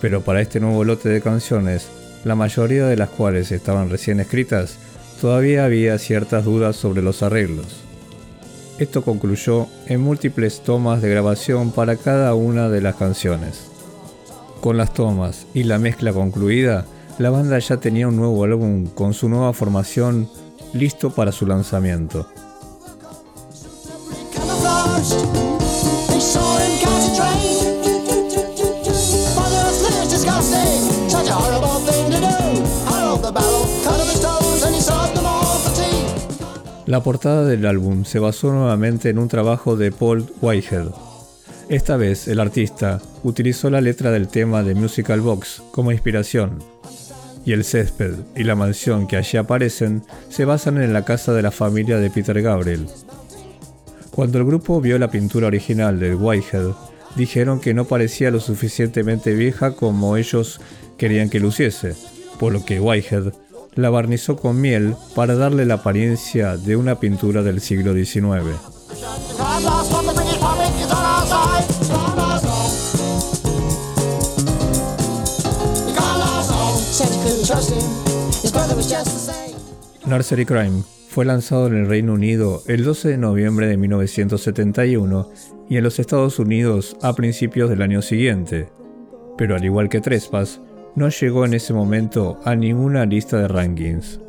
Pero 0.00 0.22
para 0.22 0.40
este 0.40 0.60
nuevo 0.60 0.84
lote 0.84 1.08
de 1.08 1.20
canciones, 1.20 1.88
la 2.24 2.34
mayoría 2.34 2.86
de 2.86 2.96
las 2.96 3.10
cuales 3.10 3.52
estaban 3.52 3.90
recién 3.90 4.20
escritas, 4.20 4.78
todavía 5.20 5.64
había 5.64 5.98
ciertas 5.98 6.44
dudas 6.44 6.76
sobre 6.76 7.02
los 7.02 7.22
arreglos. 7.22 7.82
Esto 8.78 9.02
concluyó 9.02 9.66
en 9.86 10.00
múltiples 10.00 10.62
tomas 10.62 11.02
de 11.02 11.10
grabación 11.10 11.70
para 11.70 11.96
cada 11.96 12.34
una 12.34 12.70
de 12.70 12.80
las 12.80 12.96
canciones. 12.96 13.70
Con 14.62 14.78
las 14.78 14.94
tomas 14.94 15.46
y 15.52 15.64
la 15.64 15.78
mezcla 15.78 16.14
concluida, 16.14 16.86
la 17.18 17.28
banda 17.28 17.58
ya 17.58 17.76
tenía 17.76 18.08
un 18.08 18.16
nuevo 18.16 18.42
álbum 18.44 18.86
con 18.86 19.12
su 19.12 19.28
nueva 19.28 19.52
formación 19.52 20.30
listo 20.72 21.10
para 21.10 21.32
su 21.32 21.46
lanzamiento. 21.46 22.26
La 36.86 37.02
portada 37.02 37.46
del 37.46 37.64
álbum 37.66 38.04
se 38.04 38.18
basó 38.18 38.52
nuevamente 38.52 39.08
en 39.08 39.18
un 39.18 39.28
trabajo 39.28 39.76
de 39.76 39.90
Paul 39.90 40.26
Whitehead. 40.42 40.88
Esta 41.70 41.96
vez 41.96 42.28
el 42.28 42.40
artista 42.40 43.00
utilizó 43.22 43.70
la 43.70 43.80
letra 43.80 44.10
del 44.10 44.28
tema 44.28 44.62
de 44.62 44.74
Musical 44.74 45.20
Box 45.22 45.62
como 45.70 45.92
inspiración 45.92 46.58
y 47.46 47.52
el 47.52 47.64
césped 47.64 48.14
y 48.36 48.44
la 48.44 48.54
mansión 48.54 49.06
que 49.06 49.16
allí 49.16 49.38
aparecen 49.38 50.02
se 50.28 50.44
basan 50.44 50.82
en 50.82 50.92
la 50.92 51.04
casa 51.04 51.32
de 51.32 51.42
la 51.42 51.52
familia 51.52 51.96
de 51.96 52.10
Peter 52.10 52.42
Gabriel. 52.42 52.86
Cuando 54.10 54.38
el 54.38 54.44
grupo 54.44 54.80
vio 54.80 54.98
la 54.98 55.10
pintura 55.10 55.46
original 55.46 56.00
del 56.00 56.16
Whitehead, 56.16 56.70
dijeron 57.16 57.60
que 57.60 57.74
no 57.74 57.84
parecía 57.84 58.30
lo 58.30 58.40
suficientemente 58.40 59.34
vieja 59.34 59.72
como 59.72 60.16
ellos 60.16 60.60
querían 60.98 61.30
que 61.30 61.40
luciese, 61.40 61.94
por 62.38 62.52
lo 62.52 62.64
que 62.64 62.80
Whitehead 62.80 63.32
la 63.74 63.90
barnizó 63.90 64.36
con 64.36 64.60
miel 64.60 64.96
para 65.14 65.36
darle 65.36 65.64
la 65.64 65.74
apariencia 65.74 66.56
de 66.56 66.76
una 66.76 66.98
pintura 66.98 67.42
del 67.42 67.60
siglo 67.60 67.94
XIX. 67.94 68.44
Nursery 80.06 80.44
Crime 80.44 80.82
fue 81.10 81.24
lanzado 81.24 81.66
en 81.66 81.74
el 81.74 81.88
Reino 81.88 82.14
Unido 82.14 82.62
el 82.68 82.84
12 82.84 83.08
de 83.08 83.18
noviembre 83.18 83.66
de 83.66 83.76
1971 83.76 85.28
y 85.68 85.76
en 85.76 85.82
los 85.82 85.98
Estados 85.98 86.38
Unidos 86.38 86.96
a 87.02 87.14
principios 87.14 87.68
del 87.68 87.82
año 87.82 88.00
siguiente, 88.00 88.68
pero 89.36 89.56
al 89.56 89.64
igual 89.64 89.88
que 89.88 90.00
Trespass, 90.00 90.60
no 90.94 91.08
llegó 91.08 91.44
en 91.44 91.54
ese 91.54 91.72
momento 91.72 92.38
a 92.44 92.54
ninguna 92.54 93.06
lista 93.06 93.38
de 93.38 93.48
rankings. 93.48 94.20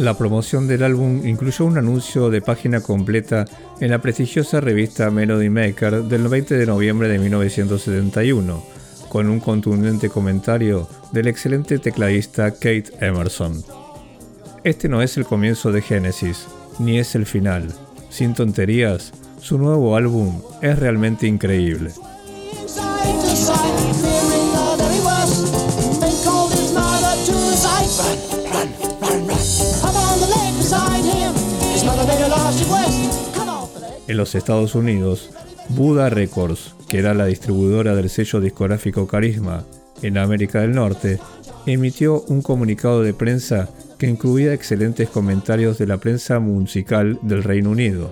La 0.00 0.16
promoción 0.16 0.66
del 0.66 0.82
álbum 0.82 1.26
incluyó 1.26 1.66
un 1.66 1.76
anuncio 1.76 2.30
de 2.30 2.40
página 2.40 2.80
completa 2.80 3.44
en 3.80 3.90
la 3.90 4.00
prestigiosa 4.00 4.58
revista 4.58 5.10
Melody 5.10 5.50
Maker 5.50 6.04
del 6.04 6.26
20 6.26 6.56
de 6.56 6.64
noviembre 6.64 7.06
de 7.08 7.18
1971, 7.18 8.64
con 9.10 9.28
un 9.28 9.40
contundente 9.40 10.08
comentario 10.08 10.88
del 11.12 11.28
excelente 11.28 11.78
tecladista 11.78 12.50
Kate 12.50 12.84
Emerson. 12.98 13.62
Este 14.64 14.88
no 14.88 15.02
es 15.02 15.18
el 15.18 15.26
comienzo 15.26 15.70
de 15.70 15.82
Genesis, 15.82 16.46
ni 16.78 16.98
es 16.98 17.14
el 17.14 17.26
final. 17.26 17.68
Sin 18.08 18.32
tonterías, 18.32 19.12
su 19.38 19.58
nuevo 19.58 19.96
álbum 19.96 20.40
es 20.62 20.78
realmente 20.78 21.26
increíble. 21.26 21.90
En 34.10 34.16
los 34.16 34.34
Estados 34.34 34.74
Unidos, 34.74 35.30
Buda 35.68 36.10
Records, 36.10 36.74
que 36.88 36.98
era 36.98 37.14
la 37.14 37.26
distribuidora 37.26 37.94
del 37.94 38.10
sello 38.10 38.40
discográfico 38.40 39.06
Carisma 39.06 39.62
en 40.02 40.18
América 40.18 40.62
del 40.62 40.72
Norte, 40.72 41.20
emitió 41.64 42.22
un 42.22 42.42
comunicado 42.42 43.04
de 43.04 43.14
prensa 43.14 43.68
que 43.98 44.08
incluía 44.08 44.52
excelentes 44.52 45.08
comentarios 45.08 45.78
de 45.78 45.86
la 45.86 45.98
prensa 45.98 46.40
musical 46.40 47.20
del 47.22 47.44
Reino 47.44 47.70
Unido. 47.70 48.10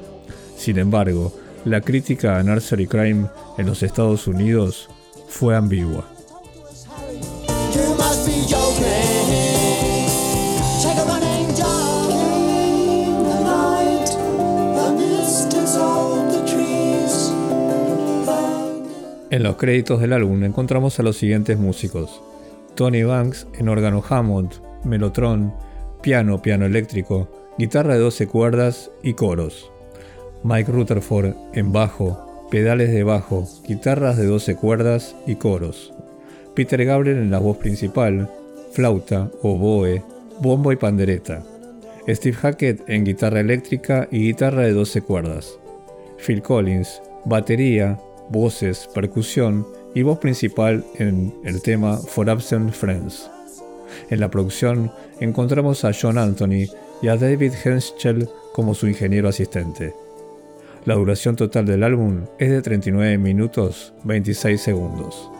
Sin 0.56 0.78
embargo, 0.78 1.34
la 1.64 1.80
crítica 1.80 2.38
a 2.38 2.44
Nursery 2.44 2.86
Crime 2.86 3.26
en 3.58 3.66
los 3.66 3.82
Estados 3.82 4.28
Unidos 4.28 4.88
fue 5.28 5.56
ambigua. 5.56 6.08
En 19.30 19.42
los 19.42 19.56
créditos 19.56 20.00
del 20.00 20.14
álbum 20.14 20.42
encontramos 20.44 20.98
a 20.98 21.02
los 21.02 21.18
siguientes 21.18 21.58
músicos. 21.58 22.22
Tony 22.74 23.02
Banks 23.02 23.46
en 23.58 23.68
órgano 23.68 24.02
Hammond, 24.08 24.52
Melotron, 24.84 25.52
piano, 26.00 26.40
piano 26.40 26.64
eléctrico, 26.64 27.28
guitarra 27.58 27.94
de 27.94 28.00
12 28.00 28.26
cuerdas 28.26 28.90
y 29.02 29.12
coros. 29.12 29.70
Mike 30.44 30.72
Rutherford 30.72 31.34
en 31.52 31.72
bajo, 31.72 32.46
pedales 32.50 32.90
de 32.90 33.02
bajo, 33.02 33.46
guitarras 33.66 34.16
de 34.16 34.24
12 34.24 34.56
cuerdas 34.56 35.14
y 35.26 35.34
coros. 35.34 35.92
Peter 36.54 36.82
Gabriel 36.86 37.18
en 37.18 37.30
la 37.30 37.38
voz 37.38 37.58
principal, 37.58 38.30
flauta, 38.72 39.30
oboe, 39.42 40.02
bombo 40.40 40.72
y 40.72 40.76
pandereta. 40.76 41.42
Steve 42.08 42.36
Hackett 42.36 42.88
en 42.88 43.04
guitarra 43.04 43.40
eléctrica 43.40 44.08
y 44.10 44.20
guitarra 44.20 44.62
de 44.62 44.72
12 44.72 45.02
cuerdas. 45.02 45.58
Phil 46.16 46.40
Collins, 46.40 47.02
batería, 47.26 47.98
voces, 48.30 48.88
percusión 48.94 49.66
y 49.94 50.02
voz 50.02 50.18
principal 50.18 50.84
en 50.96 51.34
el 51.44 51.62
tema 51.62 51.96
For 51.96 52.28
Absent 52.28 52.72
Friends. 52.72 53.30
En 54.10 54.20
la 54.20 54.30
producción 54.30 54.92
encontramos 55.20 55.84
a 55.84 55.92
John 55.92 56.18
Anthony 56.18 56.66
y 57.02 57.08
a 57.08 57.16
David 57.16 57.52
Henschel 57.64 58.28
como 58.52 58.74
su 58.74 58.86
ingeniero 58.86 59.28
asistente. 59.28 59.94
La 60.84 60.94
duración 60.94 61.36
total 61.36 61.66
del 61.66 61.82
álbum 61.82 62.26
es 62.38 62.50
de 62.50 62.62
39 62.62 63.18
minutos 63.18 63.92
26 64.04 64.60
segundos. 64.60 65.30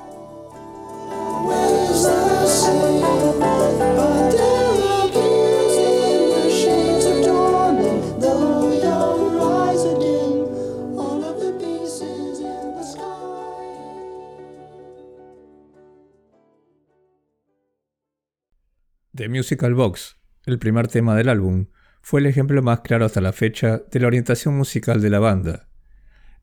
The 19.19 19.29
Musical 19.29 19.75
Box, 19.75 20.17
el 20.47 20.61
primer 20.61 20.87
tema 20.87 21.17
del 21.17 21.29
álbum, 21.29 21.67
fue 22.03 22.21
el 22.21 22.27
ejemplo 22.27 22.63
más 22.63 22.83
claro 22.83 23.05
hasta 23.05 23.21
la 23.21 23.33
fecha 23.33 23.83
de 23.91 23.99
la 23.99 24.07
orientación 24.07 24.57
musical 24.57 25.03
de 25.03 25.11
la 25.11 25.19
banda. 25.19 25.69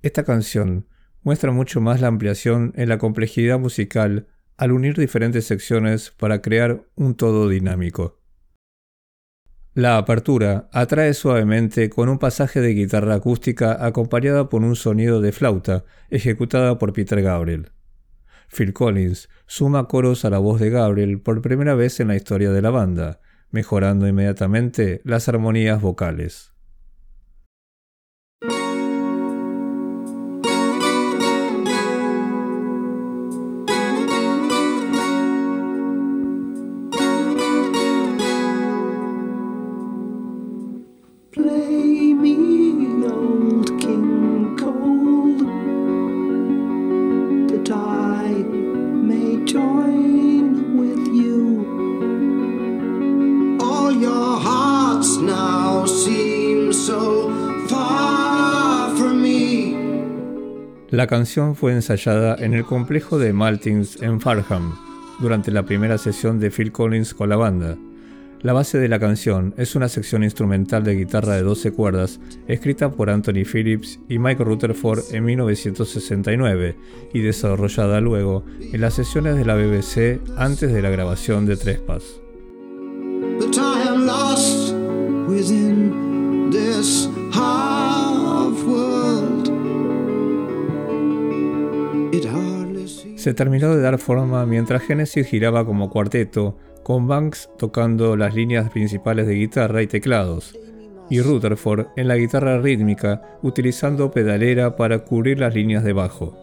Esta 0.01 0.25
canción 0.25 0.85
muestra 1.21 1.53
mucho 1.53 1.79
más 1.79 2.01
la 2.01 2.07
ampliación 2.07 2.73
en 2.75 2.89
la 2.89 2.97
complejidad 2.97 3.59
musical 3.59 4.27
al 4.57 4.73
unir 4.73 4.97
diferentes 4.97 5.45
secciones 5.45 6.11
para 6.11 6.41
crear 6.41 6.83
un 6.95 7.15
todo 7.15 7.47
dinámico. 7.47 8.19
La 9.73 9.97
apertura 9.97 10.67
atrae 10.73 11.13
suavemente 11.13 11.89
con 11.89 12.09
un 12.09 12.19
pasaje 12.19 12.59
de 12.59 12.73
guitarra 12.73 13.15
acústica 13.15 13.85
acompañada 13.85 14.49
por 14.49 14.63
un 14.63 14.75
sonido 14.75 15.21
de 15.21 15.31
flauta 15.31 15.85
ejecutada 16.09 16.77
por 16.77 16.91
Peter 16.91 17.21
Gabriel. 17.21 17.71
Phil 18.49 18.73
Collins 18.73 19.29
suma 19.45 19.87
coros 19.87 20.25
a 20.25 20.29
la 20.29 20.39
voz 20.39 20.59
de 20.59 20.69
Gabriel 20.69 21.19
por 21.21 21.41
primera 21.41 21.75
vez 21.75 21.99
en 21.99 22.07
la 22.07 22.15
historia 22.15 22.51
de 22.51 22.61
la 22.61 22.69
banda, 22.69 23.19
mejorando 23.51 24.07
inmediatamente 24.07 25.01
las 25.03 25.29
armonías 25.29 25.81
vocales. 25.81 26.54
La 61.05 61.09
canción 61.09 61.55
fue 61.55 61.71
ensayada 61.71 62.35
en 62.39 62.55
el 62.55 62.65
complejo 62.65 63.19
de 63.19 63.31
Maltings 63.31 64.01
en 64.01 64.19
Farham 64.19 64.73
durante 65.19 65.51
la 65.51 65.61
primera 65.61 65.99
sesión 65.99 66.39
de 66.39 66.49
Phil 66.49 66.71
Collins 66.71 67.13
con 67.13 67.29
la 67.29 67.35
banda. 67.35 67.77
La 68.41 68.53
base 68.53 68.79
de 68.79 68.87
la 68.87 68.97
canción 68.97 69.53
es 69.55 69.75
una 69.75 69.87
sección 69.87 70.23
instrumental 70.23 70.83
de 70.83 70.95
guitarra 70.95 71.35
de 71.35 71.43
12 71.43 71.73
cuerdas 71.73 72.19
escrita 72.47 72.89
por 72.89 73.11
Anthony 73.11 73.45
Phillips 73.45 73.99
y 74.09 74.17
Mike 74.17 74.43
Rutherford 74.43 75.03
en 75.11 75.25
1969 75.25 76.75
y 77.13 77.19
desarrollada 77.19 78.01
luego 78.01 78.43
en 78.59 78.81
las 78.81 78.95
sesiones 78.95 79.35
de 79.35 79.45
la 79.45 79.53
BBC 79.53 80.19
antes 80.37 80.73
de 80.73 80.81
la 80.81 80.89
grabación 80.89 81.45
de 81.45 81.55
Trespass. 81.55 82.24
Se 93.25 93.33
terminó 93.33 93.75
de 93.75 93.81
dar 93.81 93.97
forma 93.97 94.45
mientras 94.45 94.83
Genesis 94.83 95.25
giraba 95.25 95.65
como 95.65 95.89
cuarteto, 95.89 96.55
con 96.83 97.07
Banks 97.07 97.49
tocando 97.57 98.15
las 98.15 98.35
líneas 98.35 98.69
principales 98.69 99.25
de 99.25 99.33
guitarra 99.33 99.81
y 99.81 99.87
teclados, 99.87 100.55
y 101.09 101.21
Rutherford 101.21 101.87
en 101.95 102.07
la 102.07 102.17
guitarra 102.17 102.59
rítmica 102.59 103.39
utilizando 103.41 104.11
pedalera 104.11 104.75
para 104.75 104.99
cubrir 104.99 105.39
las 105.39 105.55
líneas 105.55 105.83
de 105.83 105.93
bajo. 105.93 106.37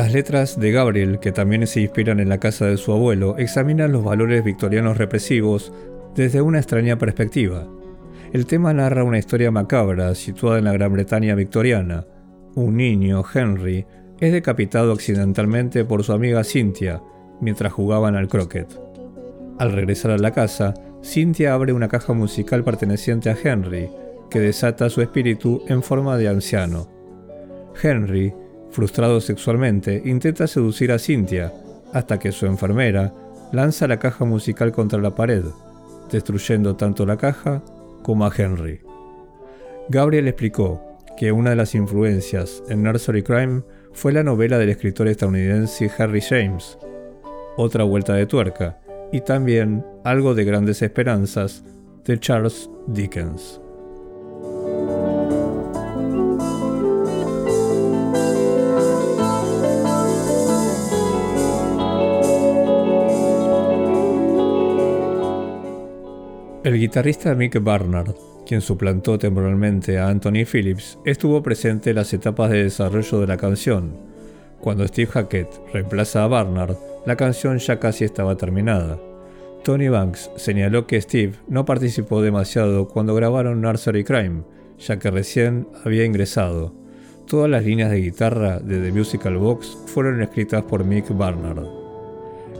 Las 0.00 0.14
letras 0.14 0.58
de 0.58 0.72
Gabriel, 0.72 1.18
que 1.18 1.30
también 1.30 1.66
se 1.66 1.82
inspiran 1.82 2.20
en 2.20 2.30
la 2.30 2.40
casa 2.40 2.64
de 2.64 2.78
su 2.78 2.90
abuelo, 2.90 3.36
examinan 3.36 3.92
los 3.92 4.02
valores 4.02 4.42
victorianos 4.42 4.96
represivos 4.96 5.74
desde 6.14 6.40
una 6.40 6.56
extraña 6.56 6.96
perspectiva. 6.96 7.68
El 8.32 8.46
tema 8.46 8.72
narra 8.72 9.04
una 9.04 9.18
historia 9.18 9.50
macabra 9.50 10.14
situada 10.14 10.56
en 10.56 10.64
la 10.64 10.72
Gran 10.72 10.94
Bretaña 10.94 11.34
victoriana. 11.34 12.06
Un 12.54 12.78
niño, 12.78 13.22
Henry, 13.34 13.84
es 14.20 14.32
decapitado 14.32 14.92
accidentalmente 14.92 15.84
por 15.84 16.02
su 16.02 16.14
amiga 16.14 16.44
Cynthia 16.44 17.02
mientras 17.42 17.70
jugaban 17.70 18.16
al 18.16 18.28
croquet. 18.28 18.68
Al 19.58 19.70
regresar 19.70 20.12
a 20.12 20.16
la 20.18 20.30
casa, 20.30 20.72
Cynthia 21.02 21.52
abre 21.52 21.74
una 21.74 21.88
caja 21.88 22.14
musical 22.14 22.64
perteneciente 22.64 23.28
a 23.28 23.36
Henry, 23.36 23.90
que 24.30 24.40
desata 24.40 24.88
su 24.88 25.02
espíritu 25.02 25.62
en 25.68 25.82
forma 25.82 26.16
de 26.16 26.28
anciano. 26.28 26.88
Henry 27.82 28.32
Frustrado 28.70 29.20
sexualmente, 29.20 30.00
intenta 30.04 30.46
seducir 30.46 30.92
a 30.92 30.98
Cynthia, 30.98 31.52
hasta 31.92 32.18
que 32.18 32.32
su 32.32 32.46
enfermera 32.46 33.12
lanza 33.52 33.88
la 33.88 33.98
caja 33.98 34.24
musical 34.24 34.70
contra 34.72 35.00
la 35.00 35.14
pared, 35.14 35.44
destruyendo 36.10 36.76
tanto 36.76 37.04
la 37.04 37.16
caja 37.16 37.62
como 38.02 38.24
a 38.24 38.32
Henry. 38.36 38.80
Gabriel 39.88 40.28
explicó 40.28 40.80
que 41.16 41.32
una 41.32 41.50
de 41.50 41.56
las 41.56 41.74
influencias 41.74 42.62
en 42.68 42.82
Nursery 42.82 43.22
Crime 43.22 43.62
fue 43.92 44.12
la 44.12 44.22
novela 44.22 44.56
del 44.56 44.68
escritor 44.68 45.08
estadounidense 45.08 45.90
Harry 45.98 46.20
James, 46.20 46.78
Otra 47.56 47.84
vuelta 47.84 48.14
de 48.14 48.26
tuerca, 48.26 48.78
y 49.12 49.20
también 49.20 49.84
algo 50.04 50.34
de 50.34 50.44
grandes 50.44 50.80
esperanzas 50.82 51.64
de 52.04 52.18
Charles 52.18 52.70
Dickens. 52.86 53.59
El 66.62 66.78
guitarrista 66.78 67.34
Mick 67.34 67.58
Barnard, 67.62 68.14
quien 68.44 68.60
suplantó 68.60 69.18
temporalmente 69.18 69.98
a 69.98 70.08
Anthony 70.08 70.44
Phillips, 70.44 70.98
estuvo 71.06 71.42
presente 71.42 71.88
en 71.88 71.96
las 71.96 72.12
etapas 72.12 72.50
de 72.50 72.64
desarrollo 72.64 73.18
de 73.18 73.26
la 73.26 73.38
canción. 73.38 73.96
Cuando 74.60 74.86
Steve 74.86 75.10
Hackett 75.10 75.48
reemplaza 75.72 76.22
a 76.22 76.26
Barnard, 76.26 76.76
la 77.06 77.16
canción 77.16 77.56
ya 77.56 77.80
casi 77.80 78.04
estaba 78.04 78.36
terminada. 78.36 78.98
Tony 79.64 79.88
Banks 79.88 80.30
señaló 80.36 80.86
que 80.86 81.00
Steve 81.00 81.32
no 81.48 81.64
participó 81.64 82.20
demasiado 82.20 82.88
cuando 82.88 83.14
grabaron 83.14 83.62
Nursery 83.62 84.04
Crime, 84.04 84.42
ya 84.78 84.98
que 84.98 85.10
recién 85.10 85.66
había 85.86 86.04
ingresado. 86.04 86.74
Todas 87.26 87.48
las 87.48 87.64
líneas 87.64 87.90
de 87.90 88.02
guitarra 88.02 88.58
de 88.58 88.80
The 88.80 88.92
Musical 88.92 89.38
Box 89.38 89.78
fueron 89.86 90.20
escritas 90.20 90.62
por 90.64 90.84
Mick 90.84 91.08
Barnard. 91.16 91.64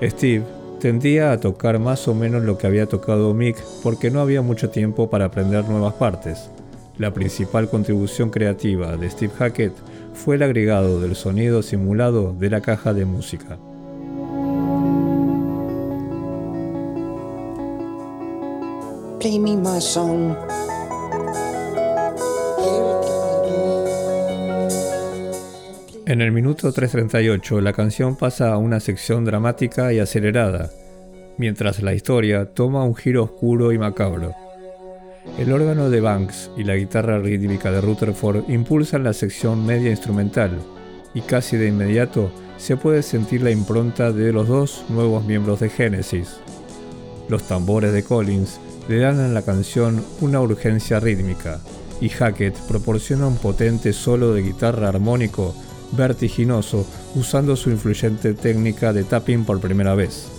Steve 0.02 0.44
Tendía 0.80 1.32
a 1.32 1.38
tocar 1.38 1.78
más 1.78 2.08
o 2.08 2.14
menos 2.14 2.42
lo 2.42 2.56
que 2.56 2.66
había 2.66 2.86
tocado 2.86 3.34
Mick 3.34 3.62
porque 3.82 4.10
no 4.10 4.20
había 4.20 4.40
mucho 4.40 4.70
tiempo 4.70 5.10
para 5.10 5.26
aprender 5.26 5.68
nuevas 5.68 5.92
partes. 5.92 6.48
La 6.96 7.12
principal 7.12 7.68
contribución 7.68 8.30
creativa 8.30 8.96
de 8.96 9.10
Steve 9.10 9.32
Hackett 9.38 9.74
fue 10.14 10.36
el 10.36 10.42
agregado 10.42 10.98
del 10.98 11.16
sonido 11.16 11.62
simulado 11.62 12.32
de 12.32 12.48
la 12.48 12.62
caja 12.62 12.94
de 12.94 13.04
música. 13.04 13.58
En 26.10 26.20
el 26.22 26.32
minuto 26.32 26.72
3.38 26.72 27.60
la 27.60 27.72
canción 27.72 28.16
pasa 28.16 28.52
a 28.52 28.58
una 28.58 28.80
sección 28.80 29.24
dramática 29.24 29.92
y 29.92 30.00
acelerada, 30.00 30.68
mientras 31.38 31.84
la 31.84 31.94
historia 31.94 32.46
toma 32.46 32.82
un 32.82 32.96
giro 32.96 33.22
oscuro 33.22 33.70
y 33.70 33.78
macabro. 33.78 34.34
El 35.38 35.52
órgano 35.52 35.88
de 35.88 36.00
Banks 36.00 36.50
y 36.56 36.64
la 36.64 36.74
guitarra 36.74 37.20
rítmica 37.20 37.70
de 37.70 37.80
Rutherford 37.80 38.50
impulsan 38.50 39.04
la 39.04 39.12
sección 39.12 39.64
media 39.64 39.90
instrumental, 39.90 40.58
y 41.14 41.20
casi 41.20 41.56
de 41.56 41.68
inmediato 41.68 42.32
se 42.56 42.76
puede 42.76 43.04
sentir 43.04 43.42
la 43.42 43.52
impronta 43.52 44.10
de 44.10 44.32
los 44.32 44.48
dos 44.48 44.84
nuevos 44.88 45.24
miembros 45.24 45.60
de 45.60 45.68
Genesis. 45.68 46.40
Los 47.28 47.44
tambores 47.44 47.92
de 47.92 48.02
Collins 48.02 48.58
le 48.88 48.98
dan 48.98 49.20
a 49.20 49.28
la 49.28 49.42
canción 49.42 50.04
una 50.20 50.40
urgencia 50.40 50.98
rítmica, 50.98 51.60
y 52.00 52.08
Hackett 52.08 52.58
proporciona 52.66 53.28
un 53.28 53.36
potente 53.36 53.92
solo 53.92 54.34
de 54.34 54.42
guitarra 54.42 54.88
armónico 54.88 55.54
vertiginoso 55.92 56.86
usando 57.14 57.56
su 57.56 57.70
influyente 57.70 58.34
técnica 58.34 58.92
de 58.92 59.04
tapping 59.04 59.44
por 59.44 59.60
primera 59.60 59.94
vez. 59.94 60.30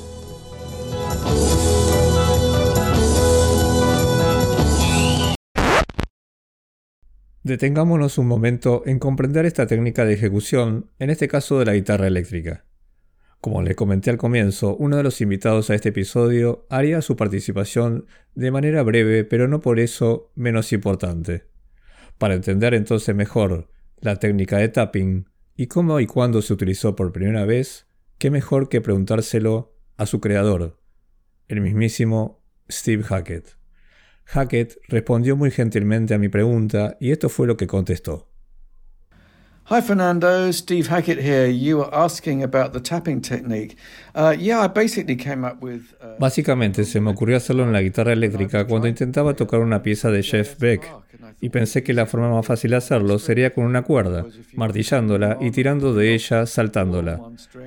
Detengámonos 7.44 8.20
un 8.20 8.28
momento 8.28 8.84
en 8.86 9.00
comprender 9.00 9.48
esta 9.48 9.66
técnica 9.66 10.06
de 10.06 10.14
ejecución, 10.14 10.92
en 11.00 11.10
este 11.10 11.28
caso 11.28 11.58
de 11.58 11.66
la 11.66 11.74
guitarra 11.74 12.06
eléctrica. 12.06 12.66
Como 13.42 13.64
le 13.64 13.74
comenté 13.74 14.12
al 14.12 14.20
comienzo, 14.20 14.76
uno 14.76 14.98
de 14.98 15.04
los 15.04 15.20
invitados 15.22 15.72
a 15.72 15.76
este 15.76 15.90
episodio 15.90 16.68
haría 16.70 17.02
su 17.02 17.16
participación 17.16 18.06
de 18.36 18.52
manera 18.52 18.84
breve, 18.84 19.24
pero 19.24 19.48
no 19.48 19.60
por 19.60 19.80
eso 19.80 20.32
menos 20.36 20.72
importante. 20.72 21.46
Para 22.20 22.36
entender 22.36 22.76
entonces 22.76 23.16
mejor 23.16 23.68
la 24.00 24.18
técnica 24.18 24.58
de 24.58 24.70
tapping 24.70 25.26
y 25.56 25.68
cómo 25.68 26.00
y 26.00 26.08
cuándo 26.08 26.42
se 26.42 26.54
utilizó 26.54 26.96
por 26.96 27.12
primera 27.12 27.46
vez, 27.46 27.88
qué 28.18 28.32
mejor 28.32 28.70
que 28.70 28.82
preguntárselo 28.82 29.76
a 29.98 30.06
su 30.06 30.22
creador, 30.22 30.80
el 31.48 31.62
mismísimo 31.62 32.44
Steve 32.70 33.04
Hackett. 33.04 33.58
Hackett 34.26 34.78
respondió 34.88 35.36
muy 35.36 35.52
gentilmente 35.52 36.14
a 36.14 36.18
mi 36.18 36.30
pregunta 36.30 36.98
y 37.00 37.12
esto 37.12 37.30
fue 37.30 37.48
lo 37.48 37.58
que 37.58 37.68
contestó. 37.68 38.31
Hi 39.66 39.80
Fernando, 39.80 40.52
Steve 40.52 40.88
Hackett 40.90 41.20
here. 41.20 41.48
You 41.48 41.78
were 41.78 41.90
asking 41.94 42.44
about 42.44 42.74
the 42.74 42.82
tapping 42.82 43.22
technique. 43.22 43.78
Uh, 44.14 44.36
yeah, 44.38 44.60
I 44.60 44.68
basically 44.68 45.16
came 45.16 45.46
up 45.46 45.62
with. 45.64 45.94
Uh, 46.02 46.18
Básicamente 46.20 46.84
se 46.84 47.00
me 47.00 47.12
ocurrió 47.12 47.38
hacerlo 47.38 47.64
en 47.64 47.72
la 47.72 47.82
guitarra 47.82 48.12
eléctrica 48.12 48.66
cuando 48.66 48.88
intentaba 48.90 49.34
tocar 49.34 49.62
una 49.62 49.82
pieza 49.82 50.12
de 50.12 50.24
Jeff 50.24 50.58
Beck 50.60 50.92
y 51.40 51.50
pensé 51.50 51.84
que 51.84 51.94
la 51.94 52.06
forma 52.06 52.30
más 52.30 52.46
fácil 52.46 52.72
de 52.72 52.78
hacerlo 52.78 53.18
sería 53.18 53.54
con 53.54 53.64
una 53.64 53.84
cuerda, 53.84 54.26
martillándola 54.56 55.38
y 55.40 55.52
tirando 55.52 55.94
de 55.94 56.16
ella 56.16 56.46
saltándola. 56.46 57.22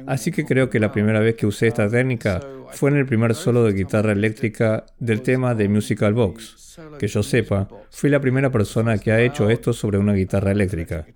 Así 0.06 0.30
que 0.30 0.44
creo 0.44 0.68
que 0.68 0.80
la 0.80 0.92
primera 0.92 1.20
vez 1.20 1.36
que 1.36 1.46
usé 1.46 1.68
esta 1.68 1.88
técnica 1.88 2.42
fue 2.74 2.90
en 2.90 2.96
el 2.96 3.06
primer 3.06 3.34
solo 3.34 3.64
de 3.64 3.72
guitarra 3.72 4.12
eléctrica 4.12 4.84
del 4.98 5.22
tema 5.22 5.54
de 5.54 5.68
Musical 5.68 6.12
Box. 6.12 6.78
Que 6.98 7.06
yo 7.06 7.22
sepa, 7.22 7.68
fui 7.90 8.10
la 8.10 8.20
primera 8.20 8.50
persona 8.50 8.98
que 8.98 9.12
ha 9.12 9.20
hecho 9.20 9.48
esto 9.48 9.72
sobre 9.72 9.98
una 9.98 10.12
guitarra 10.12 10.50
eléctrica. 10.50 11.06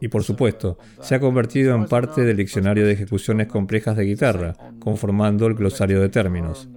Y 0.00 0.08
por 0.08 0.22
supuesto, 0.22 0.78
se 1.00 1.16
ha 1.16 1.20
convertido 1.20 1.74
en 1.74 1.86
parte 1.86 2.22
del 2.22 2.36
diccionario 2.36 2.86
de 2.86 2.92
ejecuciones 2.92 3.48
complejas 3.48 3.96
de 3.96 4.04
guitarra, 4.04 4.54
conformando 4.78 5.46
el 5.46 5.54
glosario 5.54 6.00
de 6.00 6.08
términos. 6.08 6.68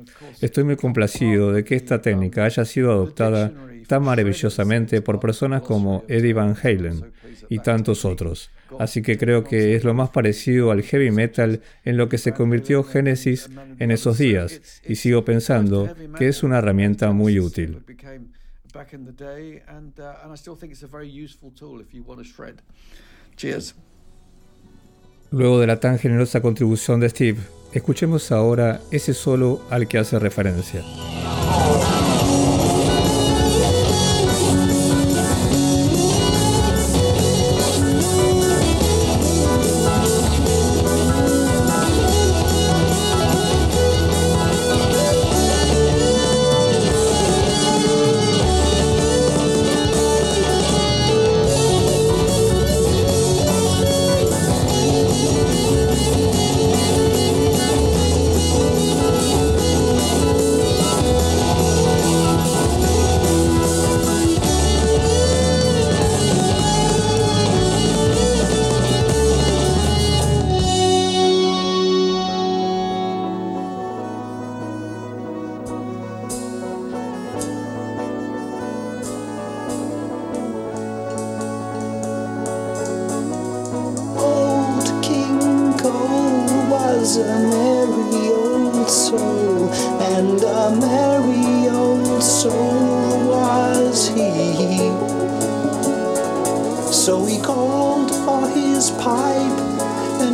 Estoy 0.41 0.63
muy 0.63 0.75
complacido 0.75 1.51
de 1.51 1.63
que 1.63 1.75
esta 1.75 2.01
técnica 2.01 2.45
haya 2.45 2.65
sido 2.65 2.91
adoptada 2.91 3.51
maravillosamente 3.99 5.01
por 5.01 5.19
personas 5.19 5.61
como 5.61 6.03
Eddie 6.07 6.33
Van 6.33 6.55
Halen 6.61 7.11
y 7.49 7.59
tantos 7.59 8.05
otros. 8.05 8.49
Así 8.79 9.01
que 9.01 9.17
creo 9.17 9.43
que 9.43 9.75
es 9.75 9.83
lo 9.83 9.93
más 9.93 10.09
parecido 10.09 10.71
al 10.71 10.83
heavy 10.83 11.11
metal 11.11 11.61
en 11.83 11.97
lo 11.97 12.09
que 12.09 12.17
se 12.17 12.33
convirtió 12.33 12.83
Genesis 12.83 13.49
en 13.79 13.91
esos 13.91 14.17
días 14.17 14.81
y 14.87 14.95
sigo 14.95 15.25
pensando 15.25 15.93
que 16.17 16.27
es 16.27 16.43
una 16.43 16.59
herramienta 16.59 17.11
muy 17.11 17.39
útil. 17.39 17.83
Luego 25.31 25.59
de 25.59 25.67
la 25.67 25.79
tan 25.79 25.97
generosa 25.97 26.41
contribución 26.41 26.99
de 26.99 27.09
Steve, 27.09 27.39
escuchemos 27.73 28.31
ahora 28.31 28.81
ese 28.91 29.13
solo 29.13 29.61
al 29.69 29.87
que 29.87 29.97
hace 29.97 30.19
referencia. 30.19 30.81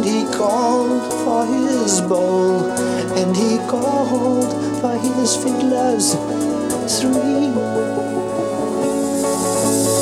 he 0.08 0.24
called 0.32 1.04
for 1.24 1.46
his 1.46 2.00
bowl, 2.02 2.72
and 3.20 3.36
he 3.36 3.58
called 3.68 4.52
for 4.80 4.96
his 5.06 5.36
fiddlers 5.36 6.16
three. 6.98 7.52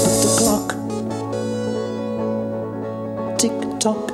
But 0.04 0.16
the 0.22 0.30
clock, 0.40 0.68
tick 3.40 3.58
tock, 3.80 4.12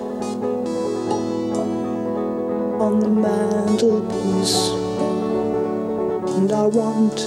on 2.85 2.99
the 3.01 3.09
mantelpiece, 3.09 4.59
and 6.37 6.51
I 6.53 6.65
want, 6.67 7.19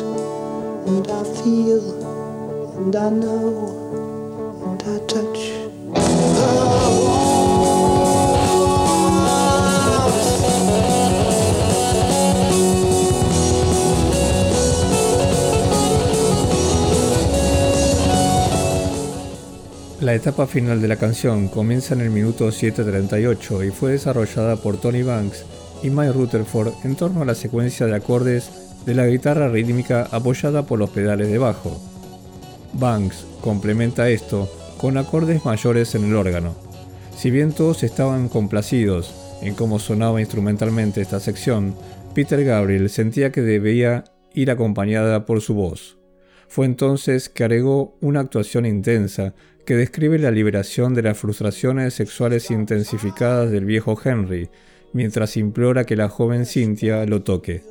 and 0.88 1.06
I 1.10 1.22
feel, 1.42 1.82
and 2.78 2.96
I 2.96 3.10
know. 3.10 3.83
La 20.04 20.14
etapa 20.14 20.46
final 20.46 20.82
de 20.82 20.88
la 20.88 20.96
canción 20.96 21.48
comienza 21.48 21.94
en 21.94 22.02
el 22.02 22.10
minuto 22.10 22.48
7.38 22.48 23.66
y 23.66 23.70
fue 23.70 23.92
desarrollada 23.92 24.56
por 24.56 24.78
Tony 24.78 25.02
Banks 25.02 25.46
y 25.82 25.88
Mike 25.88 26.12
Rutherford 26.12 26.74
en 26.84 26.94
torno 26.94 27.22
a 27.22 27.24
la 27.24 27.34
secuencia 27.34 27.86
de 27.86 27.96
acordes 27.96 28.50
de 28.84 28.94
la 28.94 29.06
guitarra 29.06 29.48
rítmica 29.48 30.06
apoyada 30.12 30.66
por 30.66 30.78
los 30.78 30.90
pedales 30.90 31.28
de 31.28 31.38
bajo. 31.38 31.80
Banks 32.74 33.24
complementa 33.40 34.10
esto 34.10 34.46
con 34.76 34.98
acordes 34.98 35.42
mayores 35.46 35.94
en 35.94 36.04
el 36.04 36.16
órgano. 36.16 36.54
Si 37.16 37.30
bien 37.30 37.52
todos 37.52 37.82
estaban 37.82 38.28
complacidos 38.28 39.14
en 39.40 39.54
cómo 39.54 39.78
sonaba 39.78 40.20
instrumentalmente 40.20 41.00
esta 41.00 41.18
sección, 41.18 41.74
Peter 42.14 42.44
Gabriel 42.44 42.90
sentía 42.90 43.32
que 43.32 43.40
debía 43.40 44.04
ir 44.34 44.50
acompañada 44.50 45.24
por 45.24 45.40
su 45.40 45.54
voz. 45.54 45.96
Fue 46.46 46.66
entonces 46.66 47.30
que 47.30 47.44
agregó 47.44 47.96
una 48.02 48.20
actuación 48.20 48.66
intensa 48.66 49.32
que 49.64 49.76
describe 49.76 50.18
la 50.18 50.30
liberación 50.30 50.94
de 50.94 51.02
las 51.02 51.18
frustraciones 51.18 51.94
sexuales 51.94 52.50
intensificadas 52.50 53.50
del 53.50 53.64
viejo 53.64 53.98
Henry, 54.02 54.50
mientras 54.92 55.36
implora 55.36 55.84
que 55.84 55.96
la 55.96 56.08
joven 56.08 56.46
Cynthia 56.46 57.04
lo 57.06 57.22
toque. 57.22 57.62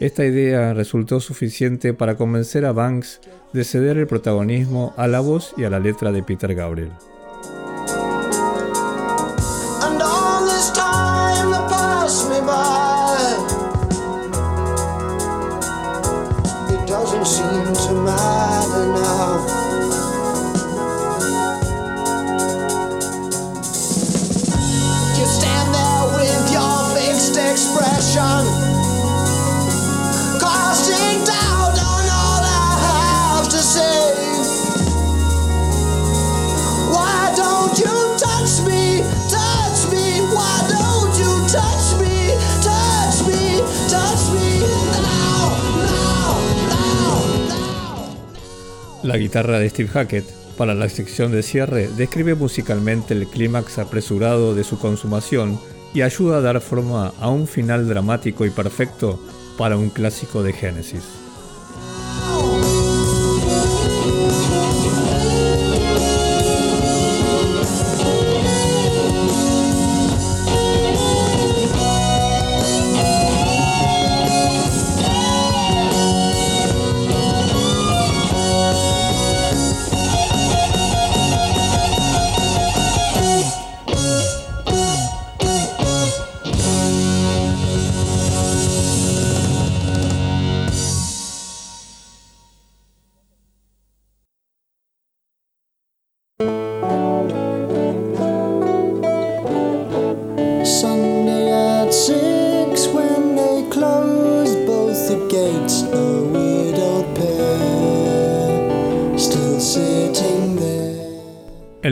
Esta 0.00 0.24
idea 0.24 0.74
resultó 0.74 1.20
suficiente 1.20 1.92
para 1.92 2.16
convencer 2.16 2.64
a 2.64 2.72
Banks 2.72 3.20
de 3.52 3.64
ceder 3.64 3.98
el 3.98 4.06
protagonismo 4.06 4.94
a 4.96 5.08
la 5.08 5.20
voz 5.20 5.54
y 5.56 5.64
a 5.64 5.70
la 5.70 5.80
letra 5.80 6.12
de 6.12 6.22
Peter 6.22 6.54
Gabriel. 6.54 6.92
La 49.08 49.16
guitarra 49.16 49.58
de 49.58 49.70
Steve 49.70 49.88
Hackett, 49.88 50.26
para 50.58 50.74
la 50.74 50.86
sección 50.90 51.32
de 51.32 51.42
cierre, 51.42 51.88
describe 51.96 52.34
musicalmente 52.34 53.14
el 53.14 53.26
clímax 53.26 53.78
apresurado 53.78 54.54
de 54.54 54.64
su 54.64 54.78
consumación 54.78 55.58
y 55.94 56.02
ayuda 56.02 56.36
a 56.36 56.40
dar 56.42 56.60
forma 56.60 57.14
a 57.18 57.30
un 57.30 57.46
final 57.46 57.88
dramático 57.88 58.44
y 58.44 58.50
perfecto 58.50 59.18
para 59.56 59.78
un 59.78 59.88
clásico 59.88 60.42
de 60.42 60.52
Genesis. 60.52 61.17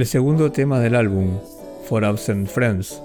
El 0.06 0.10
segundo 0.10 0.52
tema 0.52 0.78
del 0.78 0.94
álbum, 0.94 1.40
For 1.88 2.04
Absent 2.04 2.46
Friends, 2.46 3.02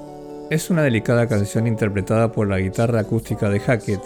es 0.51 0.69
una 0.69 0.83
delicada 0.83 1.27
canción 1.27 1.65
interpretada 1.65 2.31
por 2.31 2.47
la 2.47 2.59
guitarra 2.59 2.99
acústica 2.99 3.49
de 3.49 3.59
Hackett 3.59 4.03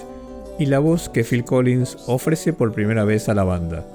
y 0.59 0.67
la 0.67 0.79
voz 0.79 1.09
que 1.09 1.25
Phil 1.25 1.43
Collins 1.43 1.97
ofrece 2.07 2.53
por 2.53 2.71
primera 2.71 3.03
vez 3.03 3.27
a 3.27 3.33
la 3.33 3.43
banda. 3.43 3.85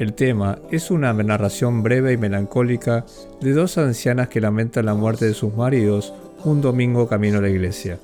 El 0.00 0.14
tema 0.14 0.58
es 0.72 0.90
una 0.90 1.12
narración 1.12 1.84
breve 1.84 2.14
y 2.14 2.16
melancólica 2.16 3.06
de 3.40 3.52
dos 3.52 3.78
ancianas 3.78 4.28
que 4.30 4.40
lamentan 4.40 4.86
la 4.86 4.94
muerte 4.94 5.26
de 5.26 5.34
sus 5.34 5.54
maridos 5.54 6.12
un 6.42 6.60
domingo 6.60 7.06
camino 7.06 7.38
a 7.38 7.42
la 7.42 7.50
iglesia. 7.50 8.00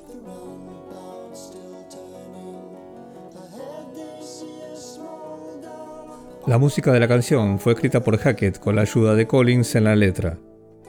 La 6.51 6.57
música 6.57 6.91
de 6.91 6.99
la 6.99 7.07
canción 7.07 7.59
fue 7.59 7.71
escrita 7.71 8.03
por 8.03 8.17
Hackett 8.17 8.59
con 8.59 8.75
la 8.75 8.81
ayuda 8.81 9.15
de 9.15 9.25
Collins 9.25 9.73
en 9.75 9.85
la 9.85 9.95
letra 9.95 10.37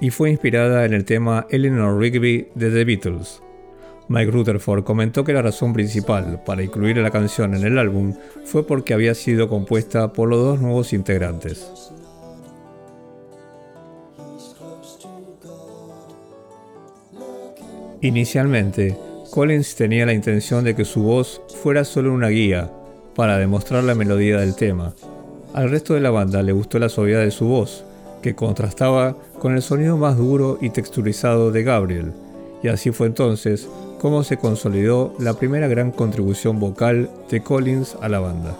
y 0.01 0.11
fue 0.11 0.29
inspirada 0.29 0.85
en 0.85 0.93
el 0.93 1.05
tema 1.05 1.47
Eleanor 1.51 2.01
Rigby 2.01 2.49
de 2.57 2.69
The 2.69 2.85
Beatles. 2.85 3.41
Mike 4.09 4.33
Rutherford 4.33 4.83
comentó 4.83 5.23
que 5.23 5.33
la 5.33 5.41
razón 5.41 5.73
principal 5.73 6.43
para 6.45 6.65
incluir 6.65 6.97
la 6.97 7.13
canción 7.13 7.55
en 7.55 7.65
el 7.65 7.79
álbum 7.79 8.13
fue 8.45 8.67
porque 8.67 8.93
había 8.93 9.15
sido 9.15 9.49
compuesta 9.49 10.13
por 10.13 10.29
los 10.29 10.43
dos 10.43 10.61
nuevos 10.61 10.93
integrantes. 10.93 11.71
Inicialmente, 18.01 18.99
Collins 19.31 19.77
tenía 19.77 20.07
la 20.07 20.13
intención 20.13 20.65
de 20.65 20.75
que 20.75 20.85
su 20.85 21.05
voz 21.05 21.41
fuera 21.63 21.85
solo 21.85 22.13
una 22.13 22.31
guía 22.31 22.69
para 23.15 23.39
demostrar 23.39 23.85
la 23.85 23.95
melodía 23.95 24.41
del 24.41 24.57
tema, 24.57 24.93
al 25.55 25.71
resto 25.71 25.95
de 25.95 26.01
la 26.01 26.11
banda 26.11 26.43
le 26.43 26.53
gustó 26.53 26.79
la 26.79 26.89
suavidad 26.89 27.21
de 27.21 27.31
su 27.31 27.47
voz, 27.47 27.85
que 28.23 28.35
contrastaba 28.35 29.17
con 29.39 29.55
el 29.55 29.63
sonido 29.63 29.97
más 29.97 30.17
duro 30.17 30.59
y 30.61 30.71
texturizado 30.71 31.51
de 31.51 31.63
Gabriel, 31.63 32.13
y 32.63 32.69
así 32.69 32.91
fue 32.93 33.07
entonces 33.09 33.69
como 34.01 34.25
se 34.25 34.37
consolidó 34.37 35.15
la 35.19 35.35
primera 35.35 35.69
gran 35.69 35.93
contribución 35.93 36.59
vocal 36.59 37.11
de 37.31 37.43
Collins 37.43 37.97
a 38.01 38.09
la 38.09 38.21
banda. 38.21 38.57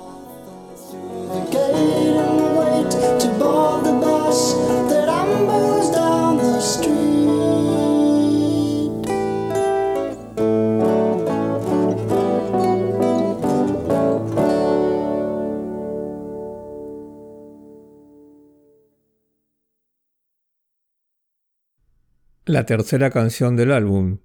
La 22.53 22.67
tercera 22.67 23.09
canción 23.09 23.57
del 23.57 23.73
álbum, 23.73 24.19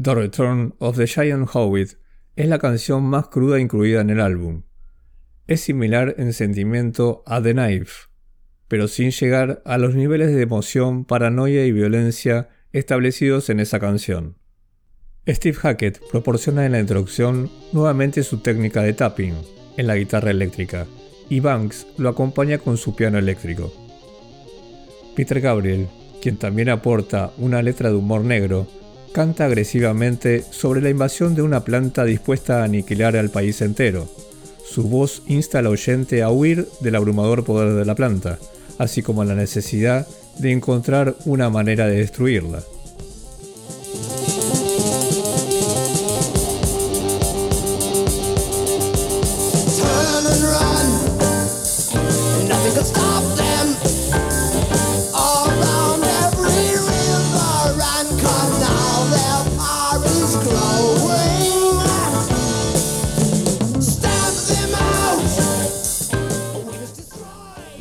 The 0.00 0.14
Return 0.14 0.76
of 0.78 0.96
the 0.96 1.08
Giant 1.08 1.48
Hobbit, 1.52 1.98
es 2.36 2.46
la 2.46 2.60
canción 2.60 3.02
más 3.02 3.26
cruda 3.26 3.58
incluida 3.58 4.02
en 4.02 4.10
el 4.10 4.20
álbum. 4.20 4.62
Es 5.48 5.62
similar 5.62 6.14
en 6.16 6.32
sentimiento 6.32 7.24
a 7.26 7.42
The 7.42 7.54
Knife, 7.54 8.06
pero 8.68 8.86
sin 8.86 9.10
llegar 9.10 9.62
a 9.64 9.78
los 9.78 9.96
niveles 9.96 10.32
de 10.32 10.42
emoción, 10.42 11.04
paranoia 11.04 11.66
y 11.66 11.72
violencia 11.72 12.50
establecidos 12.72 13.50
en 13.50 13.58
esa 13.58 13.80
canción. 13.80 14.36
Steve 15.26 15.56
Hackett 15.56 16.00
proporciona 16.08 16.64
en 16.64 16.70
la 16.70 16.78
introducción 16.78 17.50
nuevamente 17.72 18.22
su 18.22 18.42
técnica 18.42 18.82
de 18.82 18.92
tapping 18.92 19.34
en 19.76 19.86
la 19.88 19.96
guitarra 19.96 20.30
eléctrica 20.30 20.86
y 21.28 21.40
Banks 21.40 21.88
lo 21.98 22.10
acompaña 22.10 22.58
con 22.58 22.76
su 22.76 22.94
piano 22.94 23.18
eléctrico. 23.18 23.72
Peter 25.16 25.40
Gabriel 25.40 25.88
quien 26.22 26.36
también 26.36 26.68
aporta 26.68 27.32
una 27.36 27.60
letra 27.62 27.90
de 27.90 27.96
humor 27.96 28.24
negro, 28.24 28.68
canta 29.12 29.44
agresivamente 29.44 30.44
sobre 30.50 30.80
la 30.80 30.88
invasión 30.88 31.34
de 31.34 31.42
una 31.42 31.64
planta 31.64 32.04
dispuesta 32.04 32.60
a 32.60 32.64
aniquilar 32.64 33.16
al 33.16 33.28
país 33.28 33.60
entero. 33.60 34.08
Su 34.64 34.84
voz 34.84 35.22
insta 35.26 35.58
al 35.58 35.66
oyente 35.66 36.22
a 36.22 36.30
huir 36.30 36.68
del 36.80 36.94
abrumador 36.94 37.44
poder 37.44 37.74
de 37.74 37.84
la 37.84 37.96
planta, 37.96 38.38
así 38.78 39.02
como 39.02 39.24
la 39.24 39.34
necesidad 39.34 40.06
de 40.38 40.52
encontrar 40.52 41.16
una 41.26 41.50
manera 41.50 41.88
de 41.88 41.96
destruirla. 41.96 42.62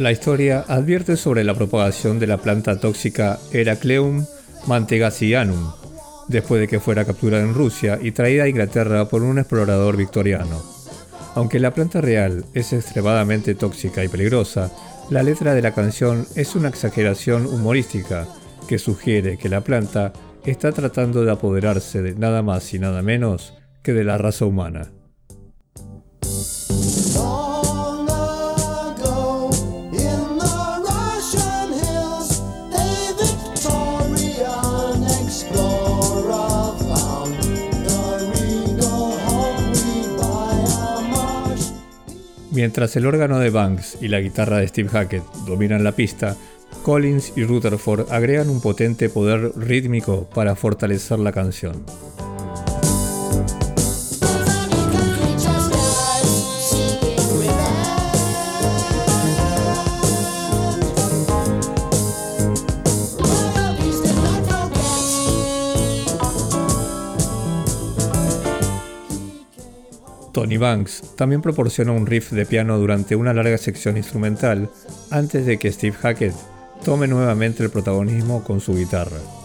La 0.01 0.11
historia 0.11 0.65
advierte 0.67 1.15
sobre 1.15 1.43
la 1.43 1.53
propagación 1.53 2.17
de 2.17 2.25
la 2.25 2.39
planta 2.39 2.79
tóxica 2.79 3.37
Heracleum 3.51 4.25
mantegasianum, 4.65 5.73
después 6.27 6.59
de 6.59 6.67
que 6.67 6.79
fuera 6.79 7.05
capturada 7.05 7.43
en 7.43 7.53
Rusia 7.53 7.99
y 8.01 8.09
traída 8.11 8.45
a 8.45 8.47
Inglaterra 8.47 9.07
por 9.07 9.21
un 9.21 9.37
explorador 9.37 9.97
victoriano. 9.97 10.59
Aunque 11.35 11.59
la 11.59 11.75
planta 11.75 12.01
real 12.01 12.45
es 12.55 12.73
extremadamente 12.73 13.53
tóxica 13.53 14.03
y 14.03 14.07
peligrosa, 14.07 14.71
la 15.11 15.21
letra 15.21 15.53
de 15.53 15.61
la 15.61 15.75
canción 15.75 16.25
es 16.35 16.55
una 16.55 16.69
exageración 16.69 17.45
humorística 17.45 18.27
que 18.67 18.79
sugiere 18.79 19.37
que 19.37 19.49
la 19.49 19.61
planta 19.61 20.13
está 20.47 20.71
tratando 20.71 21.23
de 21.23 21.31
apoderarse 21.31 22.01
de 22.01 22.15
nada 22.15 22.41
más 22.41 22.73
y 22.73 22.79
nada 22.79 23.03
menos 23.03 23.53
que 23.83 23.93
de 23.93 24.03
la 24.03 24.17
raza 24.17 24.45
humana. 24.45 24.89
Mientras 42.51 42.97
el 42.97 43.05
órgano 43.05 43.39
de 43.39 43.49
Banks 43.49 43.97
y 44.01 44.09
la 44.09 44.19
guitarra 44.19 44.57
de 44.57 44.67
Steve 44.67 44.89
Hackett 44.89 45.23
dominan 45.45 45.85
la 45.85 45.93
pista, 45.93 46.35
Collins 46.83 47.31
y 47.37 47.45
Rutherford 47.45 48.11
agregan 48.11 48.49
un 48.49 48.59
potente 48.59 49.07
poder 49.07 49.53
rítmico 49.55 50.27
para 50.33 50.55
fortalecer 50.55 51.19
la 51.19 51.31
canción. 51.31 51.85
Tony 70.31 70.57
Banks 70.57 71.15
también 71.15 71.41
proporciona 71.41 71.91
un 71.91 72.05
riff 72.05 72.31
de 72.31 72.45
piano 72.45 72.77
durante 72.77 73.15
una 73.15 73.33
larga 73.33 73.57
sección 73.57 73.97
instrumental 73.97 74.69
antes 75.09 75.45
de 75.45 75.57
que 75.57 75.71
Steve 75.71 75.95
Hackett 75.95 76.35
tome 76.83 77.07
nuevamente 77.07 77.63
el 77.63 77.69
protagonismo 77.69 78.43
con 78.43 78.59
su 78.59 78.75
guitarra. 78.75 79.40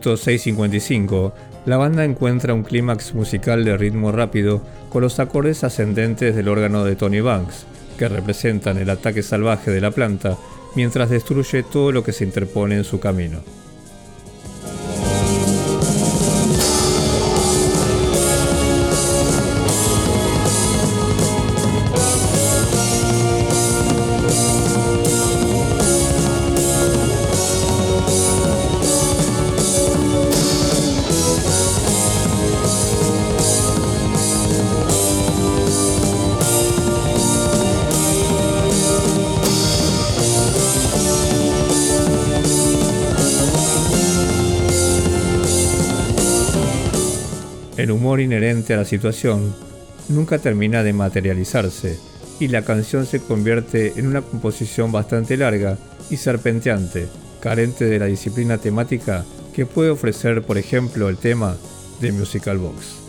Minuto 0.00 0.14
6.55, 0.14 1.32
la 1.66 1.76
banda 1.76 2.04
encuentra 2.06 2.54
un 2.54 2.62
clímax 2.62 3.12
musical 3.12 3.66
de 3.66 3.76
ritmo 3.76 4.12
rápido 4.12 4.62
con 4.88 5.02
los 5.02 5.20
acordes 5.20 5.62
ascendentes 5.62 6.34
del 6.34 6.48
órgano 6.48 6.86
de 6.86 6.96
Tony 6.96 7.20
Banks, 7.20 7.66
que 7.98 8.08
representan 8.08 8.78
el 8.78 8.88
ataque 8.88 9.22
salvaje 9.22 9.70
de 9.70 9.82
la 9.82 9.90
planta 9.90 10.38
mientras 10.74 11.10
destruye 11.10 11.62
todo 11.64 11.92
lo 11.92 12.02
que 12.02 12.12
se 12.12 12.24
interpone 12.24 12.76
en 12.76 12.84
su 12.84 12.98
camino. 12.98 13.40
A 48.42 48.76
la 48.76 48.84
situación 48.86 49.54
nunca 50.08 50.38
termina 50.38 50.82
de 50.82 50.94
materializarse 50.94 51.98
y 52.38 52.48
la 52.48 52.62
canción 52.62 53.04
se 53.04 53.20
convierte 53.20 53.92
en 53.96 54.06
una 54.06 54.22
composición 54.22 54.90
bastante 54.92 55.36
larga 55.36 55.76
y 56.08 56.16
serpenteante, 56.16 57.06
carente 57.40 57.84
de 57.84 57.98
la 57.98 58.06
disciplina 58.06 58.56
temática 58.56 59.26
que 59.54 59.66
puede 59.66 59.90
ofrecer, 59.90 60.42
por 60.42 60.56
ejemplo, 60.56 61.10
el 61.10 61.18
tema 61.18 61.56
de 62.00 62.12
Musical 62.12 62.56
Box. 62.56 62.99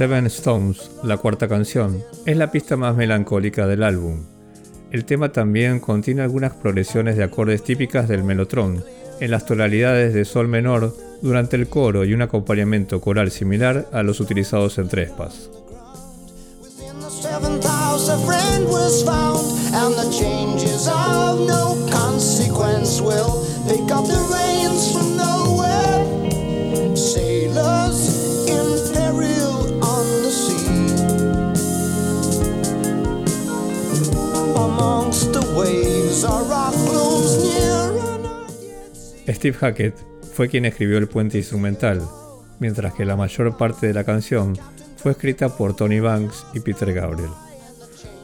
Seven 0.00 0.24
Stones, 0.28 0.90
la 1.04 1.18
cuarta 1.18 1.46
canción, 1.46 2.02
es 2.24 2.34
la 2.34 2.50
pista 2.50 2.74
más 2.78 2.96
melancólica 2.96 3.66
del 3.66 3.82
álbum. 3.82 4.24
El 4.90 5.04
tema 5.04 5.30
también 5.30 5.78
contiene 5.78 6.22
algunas 6.22 6.54
progresiones 6.54 7.18
de 7.18 7.22
acordes 7.22 7.62
típicas 7.62 8.08
del 8.08 8.24
melotron, 8.24 8.82
en 9.20 9.30
las 9.30 9.44
tonalidades 9.44 10.14
de 10.14 10.24
sol 10.24 10.48
menor 10.48 10.96
durante 11.20 11.56
el 11.56 11.68
coro 11.68 12.06
y 12.06 12.14
un 12.14 12.22
acompañamiento 12.22 13.02
coral 13.02 13.30
similar 13.30 13.90
a 13.92 14.02
los 14.02 14.20
utilizados 14.20 14.78
en 14.78 14.88
Trespas. 14.88 15.50
Steve 39.28 39.56
Hackett 39.56 39.94
fue 40.34 40.48
quien 40.48 40.64
escribió 40.64 40.98
el 40.98 41.08
puente 41.08 41.38
instrumental, 41.38 42.02
mientras 42.58 42.94
que 42.94 43.04
la 43.04 43.16
mayor 43.16 43.56
parte 43.56 43.86
de 43.86 43.94
la 43.94 44.04
canción 44.04 44.58
fue 44.96 45.12
escrita 45.12 45.56
por 45.56 45.74
Tony 45.74 46.00
Banks 46.00 46.46
y 46.54 46.60
Peter 46.60 46.92
Gabriel. 46.92 47.30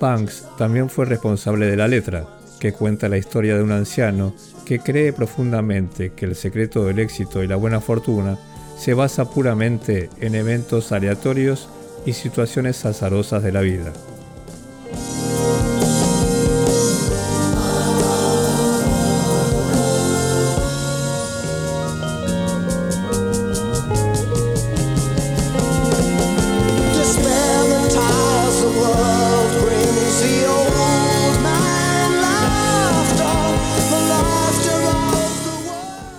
Banks 0.00 0.44
también 0.58 0.90
fue 0.90 1.06
responsable 1.06 1.66
de 1.66 1.76
la 1.76 1.88
letra, 1.88 2.26
que 2.60 2.72
cuenta 2.72 3.08
la 3.08 3.18
historia 3.18 3.56
de 3.56 3.62
un 3.62 3.72
anciano 3.72 4.34
que 4.64 4.78
cree 4.78 5.12
profundamente 5.12 6.12
que 6.12 6.26
el 6.26 6.34
secreto 6.34 6.84
del 6.84 6.98
éxito 6.98 7.42
y 7.42 7.46
la 7.46 7.56
buena 7.56 7.80
fortuna 7.80 8.38
se 8.78 8.94
basa 8.94 9.30
puramente 9.30 10.10
en 10.20 10.34
eventos 10.34 10.92
aleatorios 10.92 11.68
y 12.04 12.12
situaciones 12.12 12.84
azarosas 12.84 13.42
de 13.42 13.52
la 13.52 13.60
vida. 13.60 13.92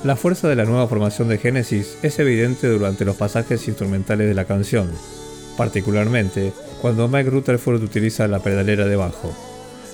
La 0.03 0.15
fuerza 0.15 0.47
de 0.47 0.55
la 0.55 0.65
nueva 0.65 0.87
formación 0.87 1.27
de 1.27 1.39
Genesis 1.39 1.97
es 2.03 2.19
evidente 2.19 2.67
durante 2.67 3.03
los 3.03 3.15
pasajes 3.15 3.67
instrumentales 3.67 4.27
de 4.27 4.35
la 4.35 4.45
canción, 4.45 4.91
particularmente 5.57 6.53
cuando 6.81 7.07
Mike 7.07 7.31
Rutherford 7.31 7.81
utiliza 7.81 8.27
la 8.27 8.39
pedalera 8.39 8.85
de 8.85 8.95
bajo. 8.95 9.35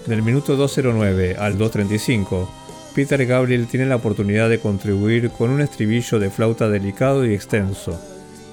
Del 0.05 0.21
minuto 0.21 0.57
209 0.57 1.37
al 1.39 1.57
235, 1.57 2.49
Peter 2.93 3.25
Gabriel 3.25 3.67
tiene 3.67 3.85
la 3.85 3.95
oportunidad 3.95 4.49
de 4.49 4.59
contribuir 4.59 5.29
con 5.29 5.49
un 5.49 5.61
estribillo 5.61 6.19
de 6.19 6.29
flauta 6.29 6.67
delicado 6.67 7.25
y 7.25 7.33
extenso, 7.33 7.97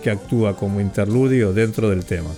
que 0.05 0.11
actúa 0.11 0.57
como 0.57 0.81
interludio 0.81 1.53
dentro 1.53 1.91
del 1.91 2.05
tema. 2.05 2.31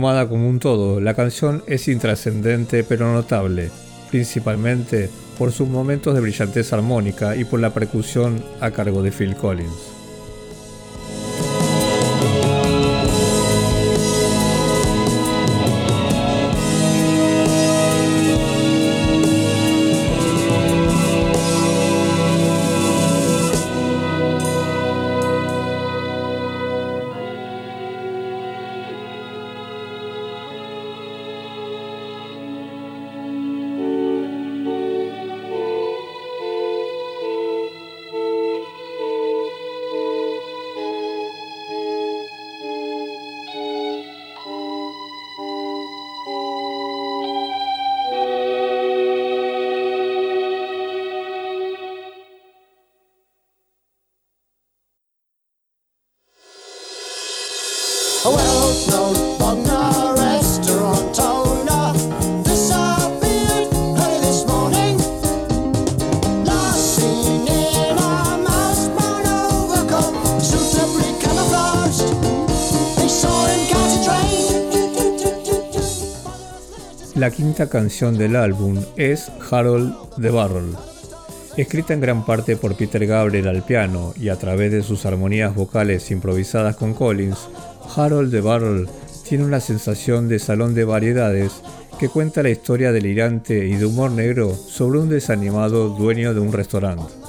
Tomada 0.00 0.30
como 0.30 0.48
un 0.48 0.58
todo, 0.60 0.98
la 0.98 1.12
canción 1.12 1.62
es 1.66 1.86
intrascendente 1.86 2.84
pero 2.84 3.12
notable, 3.12 3.70
principalmente 4.10 5.10
por 5.36 5.52
sus 5.52 5.68
momentos 5.68 6.14
de 6.14 6.22
brillantez 6.22 6.72
armónica 6.72 7.36
y 7.36 7.44
por 7.44 7.60
la 7.60 7.74
percusión 7.74 8.42
a 8.62 8.70
cargo 8.70 9.02
de 9.02 9.12
Phil 9.12 9.36
Collins. 9.36 9.89
La 77.14 77.30
quinta 77.30 77.70
canción 77.70 78.18
del 78.18 78.36
álbum 78.36 78.78
es 78.96 79.32
Harold 79.50 79.94
the 80.20 80.28
Barrel. 80.28 80.76
Escrita 81.56 81.94
en 81.94 82.00
gran 82.00 82.24
parte 82.26 82.56
por 82.56 82.76
Peter 82.76 83.06
Gabriel 83.06 83.48
al 83.48 83.62
piano 83.62 84.12
y 84.18 84.28
a 84.28 84.36
través 84.36 84.72
de 84.72 84.82
sus 84.82 85.04
armonías 85.06 85.54
vocales 85.54 86.10
improvisadas 86.10 86.76
con 86.76 86.94
Collins, 86.94 87.48
Harold 87.96 88.30
the 88.30 88.40
Barrel 88.40 88.88
tiene 89.28 89.44
una 89.44 89.60
sensación 89.60 90.28
de 90.28 90.38
salón 90.38 90.74
de 90.74 90.84
variedades 90.84 91.62
que 91.98 92.08
cuenta 92.08 92.42
la 92.42 92.50
historia 92.50 92.92
delirante 92.92 93.66
y 93.66 93.74
de 93.76 93.86
humor 93.86 94.10
negro 94.10 94.54
sobre 94.54 95.00
un 95.00 95.08
desanimado 95.08 95.88
dueño 95.90 96.32
de 96.32 96.40
un 96.40 96.52
restaurante. 96.52 97.19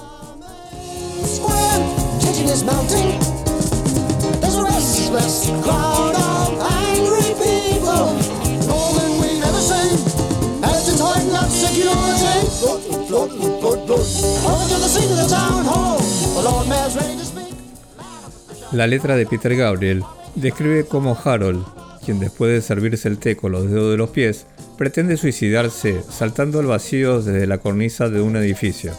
La 18.71 18.87
letra 18.87 19.17
de 19.17 19.25
Peter 19.25 19.53
Gabriel 19.53 20.01
describe 20.35 20.85
cómo 20.85 21.17
Harold, 21.21 21.65
quien 22.05 22.21
después 22.21 22.53
de 22.53 22.61
servirse 22.61 23.09
el 23.09 23.17
té 23.17 23.35
con 23.35 23.51
los 23.51 23.69
dedos 23.69 23.91
de 23.91 23.97
los 23.97 24.11
pies, 24.11 24.47
pretende 24.77 25.17
suicidarse 25.17 26.01
saltando 26.09 26.59
al 26.59 26.67
vacío 26.67 27.21
desde 27.21 27.47
la 27.47 27.57
cornisa 27.57 28.07
de 28.07 28.21
un 28.21 28.37
edificio. 28.37 28.93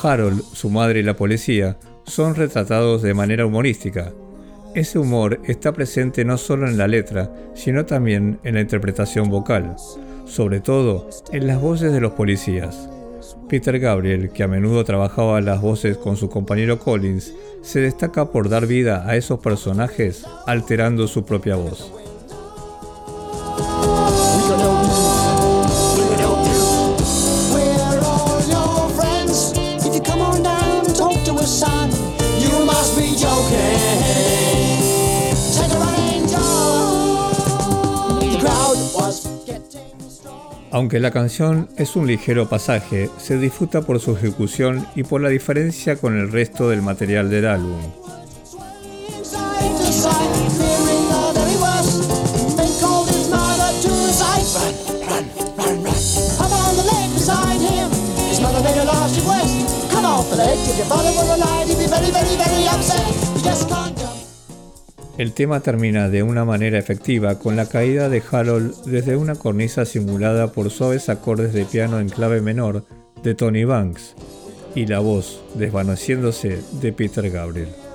Harold, 0.00 0.44
su 0.52 0.70
madre 0.70 1.00
y 1.00 1.02
la 1.02 1.16
policía 1.16 1.76
son 2.06 2.36
retratados 2.36 3.02
de 3.02 3.14
manera 3.14 3.46
humorística. 3.46 4.12
Ese 4.76 5.00
humor 5.00 5.40
está 5.44 5.72
presente 5.72 6.24
no 6.24 6.38
solo 6.38 6.68
en 6.68 6.78
la 6.78 6.86
letra, 6.86 7.32
sino 7.54 7.84
también 7.84 8.38
en 8.44 8.54
la 8.54 8.60
interpretación 8.60 9.28
vocal, 9.28 9.74
sobre 10.24 10.60
todo 10.60 11.10
en 11.32 11.48
las 11.48 11.60
voces 11.60 11.92
de 11.92 12.00
los 12.00 12.12
policías. 12.12 12.88
Peter 13.48 13.78
Gabriel, 13.80 14.30
que 14.30 14.44
a 14.44 14.48
menudo 14.48 14.84
trabajaba 14.84 15.40
las 15.40 15.60
voces 15.60 15.96
con 15.96 16.16
su 16.16 16.28
compañero 16.28 16.78
Collins, 16.78 17.34
se 17.62 17.80
destaca 17.80 18.30
por 18.30 18.48
dar 18.48 18.66
vida 18.66 19.08
a 19.08 19.16
esos 19.16 19.40
personajes 19.40 20.24
alterando 20.46 21.06
su 21.08 21.24
propia 21.24 21.56
voz. 21.56 21.92
Aunque 40.70 41.00
la 41.00 41.10
canción 41.10 41.68
es 41.76 41.96
un 41.96 42.06
ligero 42.06 42.48
pasaje, 42.48 43.08
se 43.18 43.38
disfruta 43.38 43.82
por 43.82 44.00
su 44.00 44.16
ejecución 44.16 44.86
y 44.94 45.02
por 45.02 45.20
la 45.20 45.30
diferencia 45.30 45.96
con 45.96 46.18
el 46.18 46.30
resto 46.30 46.68
del 46.68 46.82
material 46.82 47.30
del 47.30 47.46
álbum. 47.46 47.80
El 65.18 65.32
tema 65.32 65.58
termina 65.58 66.08
de 66.08 66.22
una 66.22 66.44
manera 66.44 66.78
efectiva 66.78 67.40
con 67.40 67.56
la 67.56 67.66
caída 67.66 68.08
de 68.08 68.22
Harold 68.30 68.84
desde 68.84 69.16
una 69.16 69.34
cornisa 69.34 69.84
simulada 69.84 70.52
por 70.52 70.70
suaves 70.70 71.08
acordes 71.08 71.52
de 71.52 71.64
piano 71.64 71.98
en 71.98 72.08
clave 72.08 72.40
menor 72.40 72.84
de 73.24 73.34
Tony 73.34 73.64
Banks 73.64 74.14
y 74.76 74.86
la 74.86 75.00
voz 75.00 75.42
desvaneciéndose 75.56 76.60
de 76.80 76.92
Peter 76.92 77.28
Gabriel. 77.30 77.87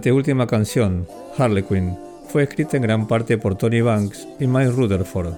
Anteúltima 0.00 0.46
canción, 0.46 1.06
Harlequin, 1.36 1.94
fue 2.30 2.44
escrita 2.44 2.78
en 2.78 2.84
gran 2.84 3.06
parte 3.06 3.36
por 3.36 3.56
Tony 3.56 3.82
Banks 3.82 4.26
y 4.38 4.46
Mike 4.46 4.70
Rutherford, 4.70 5.34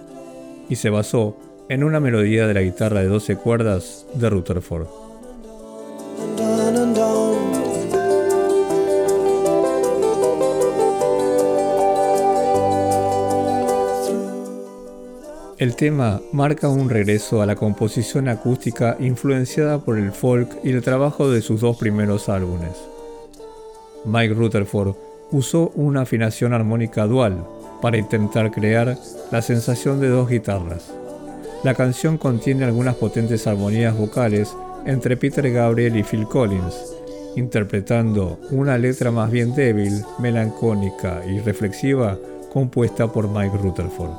y 0.68 0.76
se 0.76 0.88
basó 0.88 1.36
en 1.68 1.82
una 1.82 1.98
melodía 1.98 2.46
de 2.46 2.54
la 2.54 2.62
guitarra 2.62 3.00
de 3.00 3.08
12 3.08 3.34
cuerdas 3.38 4.06
de 4.14 4.30
Rutherford. 4.30 4.86
El 15.58 15.74
tema 15.74 16.20
marca 16.30 16.68
un 16.68 16.88
regreso 16.88 17.42
a 17.42 17.46
la 17.46 17.56
composición 17.56 18.28
acústica 18.28 18.96
influenciada 19.00 19.80
por 19.80 19.98
el 19.98 20.12
folk 20.12 20.48
y 20.62 20.70
el 20.70 20.82
trabajo 20.82 21.28
de 21.28 21.42
sus 21.42 21.62
dos 21.62 21.76
primeros 21.78 22.28
álbumes. 22.28 22.91
Mike 24.04 24.34
Rutherford 24.34 24.94
usó 25.30 25.72
una 25.74 26.02
afinación 26.02 26.52
armónica 26.52 27.06
dual 27.06 27.44
para 27.80 27.98
intentar 27.98 28.50
crear 28.50 28.96
la 29.30 29.42
sensación 29.42 30.00
de 30.00 30.08
dos 30.08 30.28
guitarras. 30.28 30.92
La 31.64 31.74
canción 31.74 32.18
contiene 32.18 32.64
algunas 32.64 32.96
potentes 32.96 33.46
armonías 33.46 33.96
vocales 33.96 34.54
entre 34.84 35.16
Peter 35.16 35.50
Gabriel 35.50 35.96
y 35.96 36.02
Phil 36.02 36.26
Collins, 36.26 36.74
interpretando 37.36 38.38
una 38.50 38.76
letra 38.78 39.10
más 39.10 39.30
bien 39.30 39.54
débil, 39.54 40.04
melancólica 40.18 41.22
y 41.26 41.38
reflexiva 41.40 42.18
compuesta 42.52 43.10
por 43.10 43.28
Mike 43.28 43.56
Rutherford. 43.56 44.10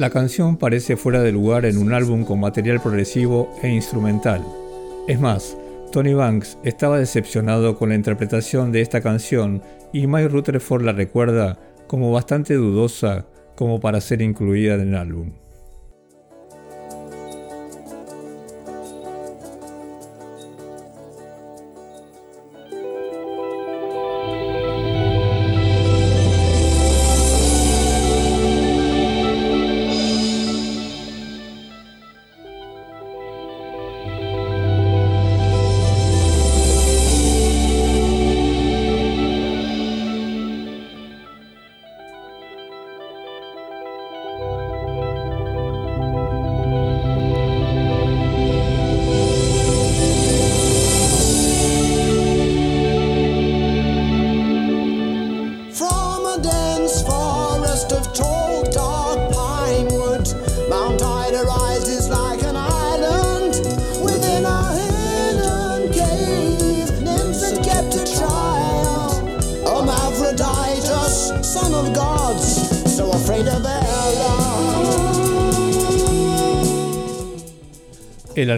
La 0.00 0.08
canción 0.08 0.56
parece 0.56 0.96
fuera 0.96 1.20
de 1.20 1.30
lugar 1.30 1.66
en 1.66 1.76
un 1.76 1.92
álbum 1.92 2.24
con 2.24 2.40
material 2.40 2.80
progresivo 2.80 3.54
e 3.62 3.68
instrumental. 3.68 4.42
Es 5.06 5.20
más, 5.20 5.58
Tony 5.92 6.14
Banks 6.14 6.56
estaba 6.64 6.98
decepcionado 6.98 7.76
con 7.76 7.90
la 7.90 7.96
interpretación 7.96 8.72
de 8.72 8.80
esta 8.80 9.02
canción 9.02 9.62
y 9.92 10.06
Mike 10.06 10.28
Rutherford 10.28 10.84
la 10.84 10.92
recuerda 10.92 11.58
como 11.86 12.12
bastante 12.12 12.54
dudosa 12.54 13.26
como 13.56 13.78
para 13.78 14.00
ser 14.00 14.22
incluida 14.22 14.72
en 14.76 14.80
el 14.88 14.94
álbum. 14.94 15.32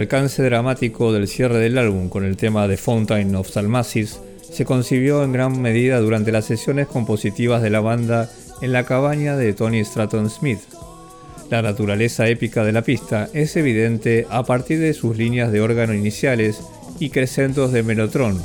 Alcance 0.03 0.43
dramático 0.43 1.13
del 1.13 1.29
cierre 1.29 1.59
del 1.59 1.77
álbum 1.77 2.09
con 2.09 2.25
el 2.25 2.35
tema 2.35 2.67
de 2.67 2.75
Fountain 2.75 3.33
of 3.35 3.49
Salmasis 3.49 4.19
se 4.41 4.65
concibió 4.65 5.23
en 5.23 5.31
gran 5.31 5.61
medida 5.61 5.99
durante 5.99 6.33
las 6.33 6.43
sesiones 6.43 6.87
compositivas 6.87 7.61
de 7.61 7.69
la 7.69 7.79
banda 7.79 8.29
en 8.61 8.73
la 8.73 8.83
cabaña 8.85 9.37
de 9.37 9.53
Tony 9.53 9.83
Stratton 9.83 10.29
Smith. 10.29 10.59
La 11.49 11.61
naturaleza 11.61 12.27
épica 12.27 12.65
de 12.65 12.73
la 12.73 12.81
pista 12.81 13.29
es 13.33 13.55
evidente 13.55 14.27
a 14.29 14.43
partir 14.43 14.79
de 14.79 14.93
sus 14.93 15.17
líneas 15.17 15.53
de 15.53 15.61
órgano 15.61 15.93
iniciales 15.93 16.61
y 16.99 17.09
crescendos 17.09 17.71
de 17.71 17.83
melotron, 17.83 18.41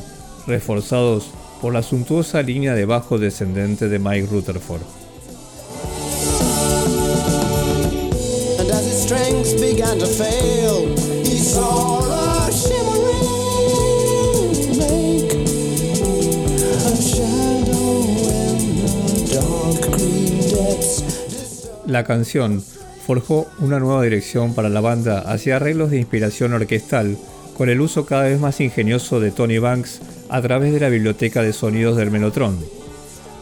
reforzados 0.46 1.32
por 1.60 1.72
la 1.72 1.82
suntuosa 1.82 2.40
línea 2.42 2.74
de 2.74 2.84
bajo 2.84 3.18
descendente 3.18 3.88
de 3.88 3.98
Mike 3.98 4.28
Rutherford. 4.30 4.82
La 21.86 22.04
canción 22.04 22.62
forjó 23.06 23.48
una 23.60 23.80
nueva 23.80 24.02
dirección 24.02 24.54
para 24.54 24.68
la 24.68 24.80
banda 24.80 25.20
hacia 25.20 25.56
arreglos 25.56 25.90
de 25.90 25.98
inspiración 25.98 26.52
orquestal, 26.52 27.16
con 27.56 27.70
el 27.70 27.80
uso 27.80 28.04
cada 28.04 28.24
vez 28.24 28.38
más 28.38 28.60
ingenioso 28.60 29.18
de 29.18 29.30
Tony 29.30 29.58
Banks 29.58 30.00
a 30.28 30.42
través 30.42 30.72
de 30.72 30.80
la 30.80 30.90
biblioteca 30.90 31.42
de 31.42 31.54
sonidos 31.54 31.96
del 31.96 32.10
Melotron. 32.10 32.58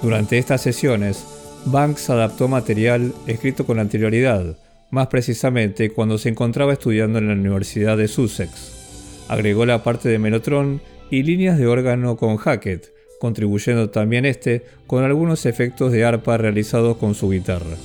Durante 0.00 0.38
estas 0.38 0.62
sesiones, 0.62 1.24
Banks 1.64 2.08
adaptó 2.08 2.46
material 2.46 3.12
escrito 3.26 3.66
con 3.66 3.80
anterioridad, 3.80 4.56
más 4.90 5.08
precisamente 5.08 5.90
cuando 5.90 6.18
se 6.18 6.28
encontraba 6.28 6.72
estudiando 6.72 7.18
en 7.18 7.28
la 7.28 7.34
Universidad 7.34 7.96
de 7.96 8.08
Sussex. 8.08 9.24
Agregó 9.28 9.66
la 9.66 9.82
parte 9.82 10.08
de 10.08 10.18
Melotron 10.18 10.80
y 11.10 11.22
líneas 11.22 11.58
de 11.58 11.66
órgano 11.66 12.16
con 12.16 12.36
Hackett, 12.36 12.92
contribuyendo 13.20 13.90
también 13.90 14.24
este 14.24 14.64
con 14.86 15.04
algunos 15.04 15.46
efectos 15.46 15.92
de 15.92 16.04
arpa 16.04 16.36
realizados 16.36 16.96
con 16.96 17.14
su 17.14 17.30
guitarra. 17.30 17.76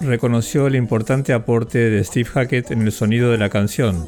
Reconoció 0.00 0.66
el 0.66 0.76
importante 0.76 1.32
aporte 1.32 1.78
de 1.90 2.04
Steve 2.04 2.28
Hackett 2.28 2.70
en 2.70 2.82
el 2.82 2.92
sonido 2.92 3.30
de 3.30 3.38
la 3.38 3.48
canción, 3.48 4.06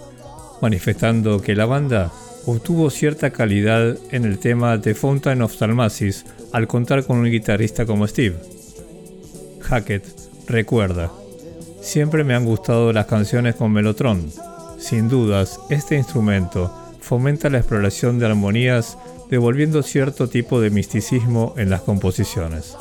manifestando 0.60 1.40
que 1.40 1.54
la 1.54 1.66
banda 1.66 2.12
obtuvo 2.46 2.90
cierta 2.90 3.30
calidad 3.30 3.96
en 4.10 4.24
el 4.24 4.38
tema 4.38 4.80
The 4.80 4.94
Fountain 4.94 5.42
of 5.42 5.56
Talmasis 5.56 6.24
al 6.52 6.66
contar 6.66 7.04
con 7.04 7.18
un 7.18 7.30
guitarrista 7.30 7.86
como 7.86 8.06
Steve. 8.06 8.36
Hackett 9.60 10.04
recuerda, 10.48 11.10
siempre 11.80 12.24
me 12.24 12.34
han 12.34 12.44
gustado 12.44 12.92
las 12.92 13.06
canciones 13.06 13.54
con 13.54 13.72
Melotron. 13.72 14.30
Sin 14.78 15.08
dudas, 15.08 15.60
este 15.70 15.96
instrumento 15.96 16.72
fomenta 17.00 17.48
la 17.50 17.58
exploración 17.58 18.18
de 18.18 18.26
armonías 18.26 18.98
devolviendo 19.30 19.82
cierto 19.82 20.28
tipo 20.28 20.60
de 20.60 20.70
misticismo 20.70 21.54
en 21.56 21.70
las 21.70 21.82
composiciones. 21.82 22.76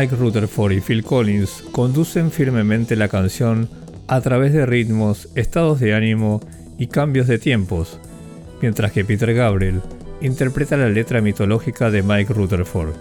Mike 0.00 0.16
Rutherford 0.16 0.72
y 0.72 0.80
Phil 0.80 1.04
Collins 1.04 1.62
conducen 1.72 2.30
firmemente 2.30 2.96
la 2.96 3.08
canción 3.08 3.68
a 4.08 4.22
través 4.22 4.54
de 4.54 4.64
ritmos, 4.64 5.28
estados 5.34 5.78
de 5.78 5.92
ánimo 5.92 6.40
y 6.78 6.86
cambios 6.86 7.26
de 7.26 7.38
tiempos, 7.38 8.00
mientras 8.62 8.92
que 8.92 9.04
Peter 9.04 9.34
Gabriel 9.34 9.82
interpreta 10.22 10.78
la 10.78 10.88
letra 10.88 11.20
mitológica 11.20 11.90
de 11.90 12.02
Mike 12.02 12.32
Rutherford, 12.32 12.94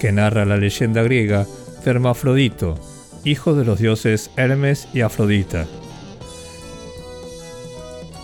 que 0.00 0.10
narra 0.10 0.44
la 0.44 0.56
leyenda 0.56 1.04
griega 1.04 1.46
de 1.84 1.90
Hermafrodito, 1.92 2.74
hijo 3.22 3.54
de 3.54 3.64
los 3.64 3.78
dioses 3.78 4.32
Hermes 4.36 4.88
y 4.92 5.02
Afrodita. 5.02 5.68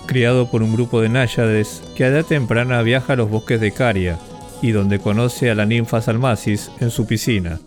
Criado 0.06 0.50
por 0.50 0.64
un 0.64 0.74
grupo 0.74 1.00
de 1.00 1.10
náyades 1.10 1.80
que 1.94 2.02
a 2.02 2.08
edad 2.08 2.24
temprana 2.24 2.82
viaja 2.82 3.12
a 3.12 3.16
los 3.16 3.30
bosques 3.30 3.60
de 3.60 3.70
Caria 3.70 4.18
y 4.62 4.72
donde 4.72 4.98
conoce 4.98 5.48
a 5.48 5.54
la 5.54 5.64
ninfa 5.64 6.02
Salmasis 6.02 6.72
en 6.80 6.90
su 6.90 7.06
piscina. 7.06 7.60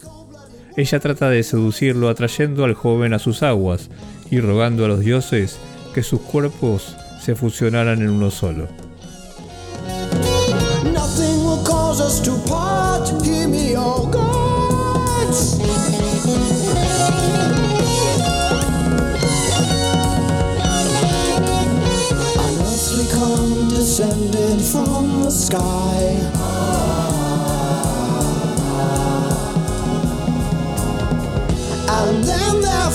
Ella 0.80 1.02
trata 1.02 1.30
de 1.30 1.44
seducirlo 1.44 2.08
atrayendo 2.08 2.64
al 2.64 2.74
joven 2.74 3.14
a 3.14 3.20
sus 3.20 3.44
aguas 3.44 3.90
y 4.32 4.40
rogando 4.40 4.86
a 4.86 4.88
los 4.88 5.02
dioses 5.02 5.60
que 5.94 6.04
sus 6.04 6.22
cuerpos 6.22 6.96
se 7.22 7.36
fusionaran 7.36 8.02
en 8.02 8.10
uno 8.10 8.32
solo. 8.32 8.70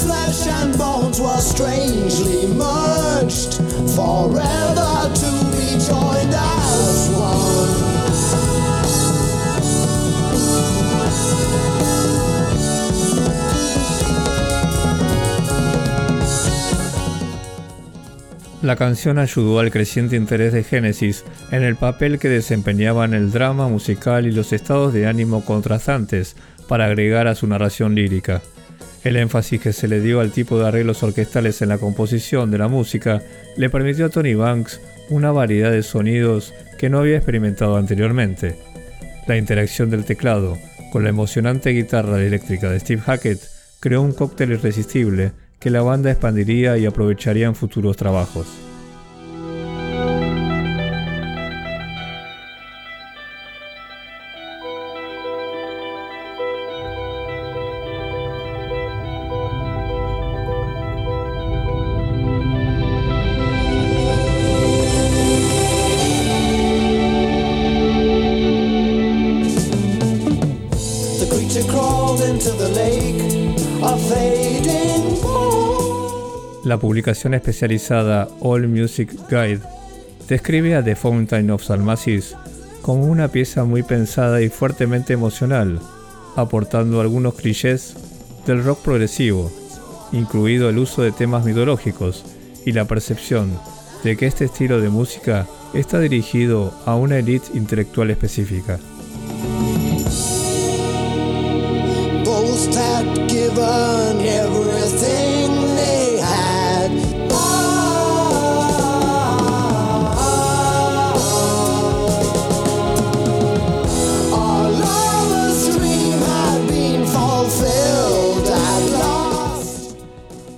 Flesh 0.05 0.47
and 0.47 0.77
bones 0.77 1.21
were 1.21 1.41
strangely 1.41 2.47
merged, 2.55 3.55
forever 3.97 4.93
to 5.23 5.31
be 5.53 5.79
joined 5.81 6.35
as 6.35 7.11
one. 7.17 7.85
La 18.63 18.77
canción 18.77 19.19
ayudó 19.19 19.59
al 19.61 19.71
creciente 19.71 20.17
interés 20.17 20.55
de 20.55 20.65
Genesis 20.65 21.27
en 21.51 21.63
el 21.63 21.77
papel 21.77 22.19
que 22.19 22.31
desempeñaban 22.31 23.13
el 23.13 23.31
drama 23.31 23.69
musical 23.69 24.27
y 24.27 24.33
los 24.33 24.55
estados 24.55 24.95
de 24.95 25.07
ánimo 25.07 25.45
contrastantes 25.45 26.35
para 26.67 26.87
agregar 26.87 27.27
a 27.29 27.35
su 27.35 27.47
narración 27.47 27.95
lírica. 27.95 28.41
El 29.05 29.17
énfasis 29.17 29.61
que 29.61 29.75
se 29.75 29.87
le 29.87 30.01
dio 30.01 30.21
al 30.21 30.33
tipo 30.33 30.59
de 30.59 30.67
arreglos 30.67 31.03
orquestales 31.03 31.61
en 31.61 31.69
la 31.69 31.77
composición 31.77 32.51
de 32.51 32.57
la 32.57 32.69
música 32.69 33.23
le 33.57 33.69
permitió 33.69 34.07
a 34.07 34.09
Tony 34.09 34.35
Banks 34.35 34.81
una 35.11 35.31
variedad 35.31 35.71
de 35.71 35.83
sonidos 35.83 36.55
que 36.79 36.89
no 36.89 37.01
había 37.01 37.17
experimentado 37.17 37.77
anteriormente. 37.77 38.57
La 39.27 39.37
interacción 39.37 39.91
del 39.91 40.07
teclado 40.07 40.57
con 40.91 41.03
la 41.03 41.11
emocionante 41.11 41.71
guitarra 41.71 42.23
eléctrica 42.23 42.71
de 42.71 42.81
Steve 42.81 43.03
Hackett 43.03 43.41
creó 43.79 44.01
un 44.01 44.13
cóctel 44.13 44.53
irresistible 44.53 45.33
que 45.61 45.69
la 45.69 45.83
banda 45.83 46.11
expandiría 46.11 46.79
y 46.79 46.87
aprovecharía 46.87 47.47
en 47.47 47.55
futuros 47.55 47.99
trabajos. 47.99 48.64
Publicación 77.05 77.35
especializada 77.35 78.29
All 78.41 78.67
Music 78.67 79.13
Guide 79.29 79.61
describe 80.27 80.75
a 80.75 80.83
The 80.83 80.97
Fountain 80.97 81.51
of 81.51 81.63
Salmacis 81.63 82.35
como 82.81 83.05
una 83.05 83.29
pieza 83.29 83.65
muy 83.65 83.83
pensada 83.83 84.41
y 84.41 84.49
fuertemente 84.49 85.13
emocional, 85.13 85.81
aportando 86.35 87.03
algunos 87.03 87.35
clichés 87.35 87.95
del 88.47 88.65
rock 88.65 88.79
progresivo, 88.81 89.53
incluido 90.13 90.71
el 90.71 90.79
uso 90.79 91.03
de 91.03 91.13
temas 91.13 91.45
mitológicos 91.45 92.25
y 92.65 92.73
la 92.73 92.87
percepción 92.87 93.51
de 94.03 94.17
que 94.17 94.27
este 94.27 94.47
estilo 94.47 94.81
de 94.81 94.89
música 94.89 95.47
está 95.75 96.01
dirigido 96.01 96.73
a 96.87 96.97
una 96.97 97.19
élite 97.19 97.49
intelectual 97.53 98.11
específica. 98.13 98.79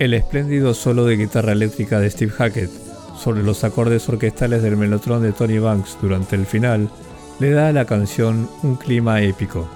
El 0.06 0.14
espléndido 0.14 0.72
solo 0.72 1.04
de 1.04 1.16
guitarra 1.16 1.50
eléctrica 1.50 1.98
de 1.98 2.08
Steve 2.08 2.30
Hackett 2.30 2.70
sobre 3.18 3.42
los 3.42 3.64
acordes 3.64 4.08
orquestales 4.08 4.62
del 4.62 4.76
melotron 4.76 5.20
de 5.20 5.32
Tony 5.32 5.58
Banks 5.58 5.98
durante 6.00 6.36
el 6.36 6.46
final 6.46 6.88
le 7.40 7.50
da 7.50 7.70
a 7.70 7.72
la 7.72 7.86
canción 7.86 8.48
un 8.62 8.76
clima 8.76 9.20
épico. 9.20 9.66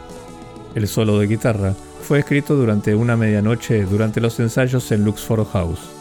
El 0.77 0.87
solo 0.87 1.19
de 1.19 1.27
guitarra 1.27 1.75
fue 2.03 2.21
escrito 2.21 2.55
durante 2.55 2.95
una 2.95 3.17
medianoche 3.17 3.83
durante 3.83 4.21
los 4.21 4.39
ensayos 4.39 4.93
en 4.93 5.05
Luxford 5.05 5.49
House. 5.49 6.00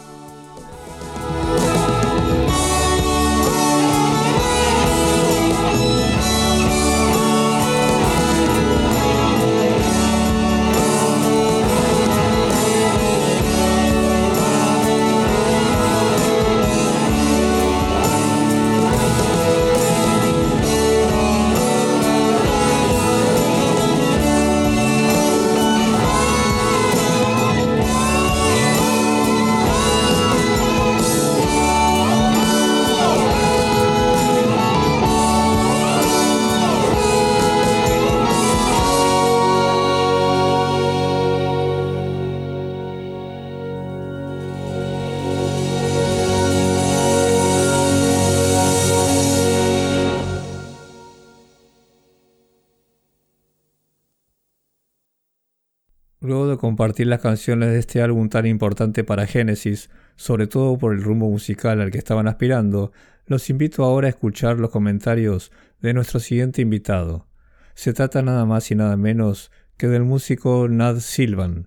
Compartir 56.80 57.08
las 57.08 57.20
canciones 57.20 57.72
de 57.72 57.78
este 57.78 58.00
álbum 58.00 58.30
tan 58.30 58.46
importante 58.46 59.04
para 59.04 59.26
Genesis, 59.26 59.90
sobre 60.16 60.46
todo 60.46 60.78
por 60.78 60.94
el 60.94 61.02
rumbo 61.02 61.28
musical 61.28 61.78
al 61.78 61.90
que 61.90 61.98
estaban 61.98 62.26
aspirando, 62.26 62.90
los 63.26 63.50
invito 63.50 63.84
ahora 63.84 64.06
a 64.06 64.08
escuchar 64.08 64.58
los 64.58 64.70
comentarios 64.70 65.52
de 65.82 65.92
nuestro 65.92 66.20
siguiente 66.20 66.62
invitado. 66.62 67.28
Se 67.74 67.92
trata 67.92 68.22
nada 68.22 68.46
más 68.46 68.70
y 68.70 68.76
nada 68.76 68.96
menos 68.96 69.52
que 69.76 69.88
del 69.88 70.04
músico 70.04 70.68
Nad 70.70 71.00
Silvan, 71.00 71.66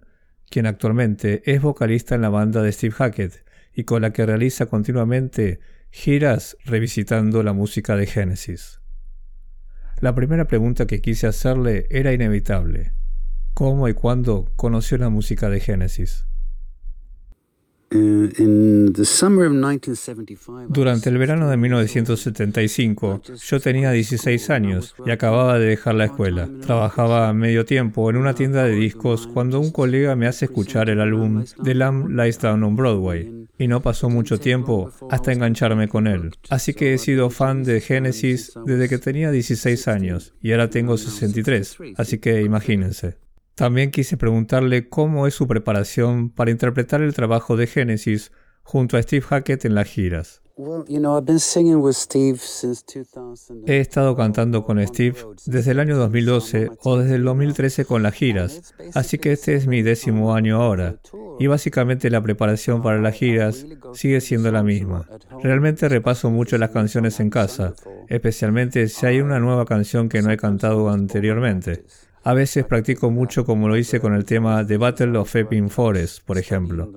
quien 0.49 0.65
actualmente 0.65 1.43
es 1.45 1.61
vocalista 1.61 2.15
en 2.15 2.21
la 2.21 2.29
banda 2.29 2.63
de 2.63 2.71
Steve 2.71 2.95
Hackett 2.95 3.45
y 3.71 3.83
con 3.83 4.01
la 4.01 4.13
que 4.13 4.25
realiza 4.25 4.65
continuamente 4.65 5.59
giras 5.91 6.57
revisitando 6.65 7.43
la 7.43 7.53
música 7.53 7.95
de 7.95 8.07
Genesis. 8.07 8.81
La 10.01 10.15
primera 10.15 10.47
pregunta 10.47 10.87
que 10.87 11.01
quise 11.01 11.27
hacerle 11.27 11.85
era 11.91 12.13
inevitable. 12.13 12.93
¿Cómo 13.53 13.87
y 13.87 13.93
cuándo 13.93 14.51
conoció 14.55 14.97
la 14.97 15.09
música 15.09 15.49
de 15.49 15.59
Genesis? 15.59 16.25
Uh, 17.93 18.27
in 18.39 18.91
the 18.93 19.05
summer 19.05 19.45
of 19.45 19.53
1975, 19.53 20.65
Durante 20.69 21.09
el 21.09 21.19
verano 21.19 21.47
de 21.47 21.57
1975, 21.57 23.21
yo 23.45 23.59
tenía 23.59 23.91
16 23.91 24.49
años 24.49 24.95
y 25.05 25.11
acababa 25.11 25.59
de 25.59 25.67
dejar 25.67 25.93
la 25.93 26.05
escuela. 26.05 26.49
Trabajaba 26.61 27.29
a 27.29 27.33
medio 27.33 27.65
tiempo 27.65 28.09
en 28.09 28.17
una 28.17 28.33
tienda 28.33 28.63
de 28.63 28.73
discos 28.73 29.27
cuando 29.27 29.59
un 29.59 29.69
colega 29.69 30.15
me 30.15 30.25
hace 30.25 30.45
escuchar 30.45 30.89
el 30.89 31.01
álbum 31.01 31.45
The 31.63 31.75
Lamb 31.75 32.09
Lies 32.09 32.39
Down 32.39 32.63
on 32.63 32.75
Broadway. 32.75 33.47
Y 33.59 33.67
no 33.67 33.83
pasó 33.83 34.09
mucho 34.09 34.39
tiempo 34.39 34.91
hasta 35.11 35.31
engancharme 35.31 35.87
con 35.87 36.07
él. 36.07 36.31
Así 36.49 36.73
que 36.73 36.95
he 36.95 36.97
sido 36.97 37.29
fan 37.29 37.63
de 37.63 37.79
Genesis 37.79 38.53
desde 38.65 38.89
que 38.89 38.97
tenía 38.97 39.29
16 39.29 39.87
años 39.87 40.33
y 40.41 40.51
ahora 40.51 40.71
tengo 40.71 40.97
63. 40.97 41.77
Así 41.97 42.17
que 42.17 42.41
imagínense. 42.41 43.22
También 43.55 43.91
quise 43.91 44.17
preguntarle 44.17 44.89
cómo 44.89 45.27
es 45.27 45.33
su 45.33 45.47
preparación 45.47 46.29
para 46.29 46.51
interpretar 46.51 47.01
el 47.01 47.13
trabajo 47.13 47.55
de 47.55 47.67
Genesis 47.67 48.31
junto 48.63 48.97
a 48.97 49.01
Steve 49.01 49.25
Hackett 49.25 49.65
en 49.65 49.75
las 49.75 49.87
giras. 49.87 50.43
well, 50.55 50.85
you 50.87 50.99
know, 50.99 51.17
I've 51.17 51.25
been 51.25 51.39
singing 51.39 51.81
with 51.81 51.95
Steve 51.95 52.37
since 52.37 52.83
2000. 52.83 53.63
He 53.65 53.79
estado 53.79 54.15
cantando 54.15 54.63
con 54.63 54.85
Steve 54.85 55.17
desde 55.45 55.71
el 55.71 55.79
año 55.79 55.97
2012 55.97 56.69
o 56.83 56.97
desde 56.97 57.15
el 57.15 57.23
2013 57.23 57.85
con 57.85 58.03
las 58.03 58.13
giras, 58.13 58.73
así 58.93 59.17
que 59.17 59.31
este 59.31 59.55
es 59.55 59.67
mi 59.67 59.81
décimo 59.81 60.33
año 60.33 60.61
ahora. 60.61 60.99
y 61.39 61.47
básicamente 61.47 62.11
la 62.11 62.21
preparación 62.21 62.83
para 62.83 63.01
las 63.01 63.15
giras 63.15 63.65
sigue 63.93 64.21
siendo 64.21 64.51
la 64.51 64.63
misma. 64.63 65.07
Realmente 65.41 65.89
repaso 65.89 66.29
mucho 66.29 66.57
las 66.57 66.69
canciones 66.69 67.19
en 67.19 67.29
casa, 67.29 67.73
especialmente 68.07 68.87
si 68.87 69.05
hay 69.05 69.21
una 69.21 69.39
nueva 69.39 69.65
canción 69.65 70.09
que 70.09 70.21
no 70.21 70.31
he 70.31 70.37
cantado 70.37 70.89
anteriormente. 70.89 71.85
A 72.23 72.33
veces 72.33 72.65
practico 72.65 73.11
mucho 73.11 73.45
como 73.45 73.67
lo 73.67 73.77
hice 73.77 73.99
con 73.99 74.13
el 74.13 74.25
tema 74.25 74.65
The 74.65 74.77
Battle 74.77 75.17
of 75.17 75.35
Epping 75.35 75.69
Forest, 75.69 76.23
por 76.25 76.37
ejemplo. 76.37 76.91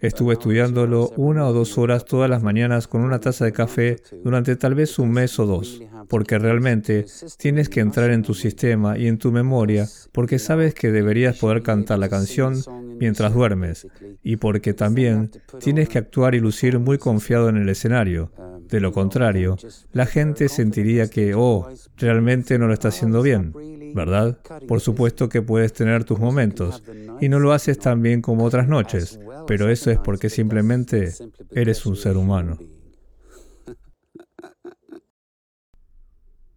Estuve 0.00 0.32
estudiándolo 0.32 1.10
una 1.16 1.46
o 1.46 1.52
dos 1.52 1.78
horas 1.78 2.04
todas 2.04 2.28
las 2.28 2.42
mañanas 2.42 2.88
con 2.88 3.02
una 3.02 3.20
taza 3.20 3.44
de 3.44 3.52
café 3.52 3.98
durante 4.24 4.56
tal 4.56 4.74
vez 4.74 4.98
un 4.98 5.12
mes 5.12 5.38
o 5.38 5.46
dos, 5.46 5.80
porque 6.08 6.40
realmente 6.40 7.06
tienes 7.38 7.68
que 7.68 7.78
entrar 7.78 8.10
en 8.10 8.22
tu 8.22 8.34
sistema 8.34 8.98
y 8.98 9.06
en 9.06 9.18
tu 9.18 9.30
memoria 9.30 9.86
porque 10.10 10.40
sabes 10.40 10.74
que 10.74 10.90
deberías 10.90 11.38
poder 11.38 11.62
cantar 11.62 12.00
la 12.00 12.08
canción 12.08 12.56
mientras 12.98 13.32
duermes 13.32 13.86
y 14.24 14.36
porque 14.36 14.74
también 14.74 15.30
tienes 15.60 15.88
que 15.88 15.98
actuar 15.98 16.34
y 16.34 16.40
lucir 16.40 16.80
muy 16.80 16.98
confiado 16.98 17.48
en 17.48 17.56
el 17.58 17.68
escenario. 17.68 18.32
De 18.68 18.80
lo 18.80 18.90
contrario, 18.90 19.56
la 19.92 20.06
gente 20.06 20.48
sentiría 20.48 21.08
que, 21.08 21.34
oh, 21.36 21.68
realmente 21.96 22.58
no 22.58 22.66
lo 22.66 22.72
está 22.72 22.88
haciendo 22.88 23.22
bien. 23.22 23.52
¿Verdad? 23.94 24.38
Por 24.66 24.80
supuesto 24.80 25.28
que 25.28 25.42
puedes 25.42 25.72
tener 25.72 26.04
tus 26.04 26.18
momentos 26.18 26.82
y 27.20 27.28
no 27.28 27.38
lo 27.38 27.52
haces 27.52 27.78
tan 27.78 28.02
bien 28.02 28.22
como 28.22 28.44
otras 28.44 28.68
noches, 28.68 29.18
pero 29.46 29.68
eso 29.68 29.90
es 29.90 29.98
porque 29.98 30.30
simplemente 30.30 31.12
eres 31.50 31.86
un 31.86 31.96
ser 31.96 32.16
humano. 32.16 32.58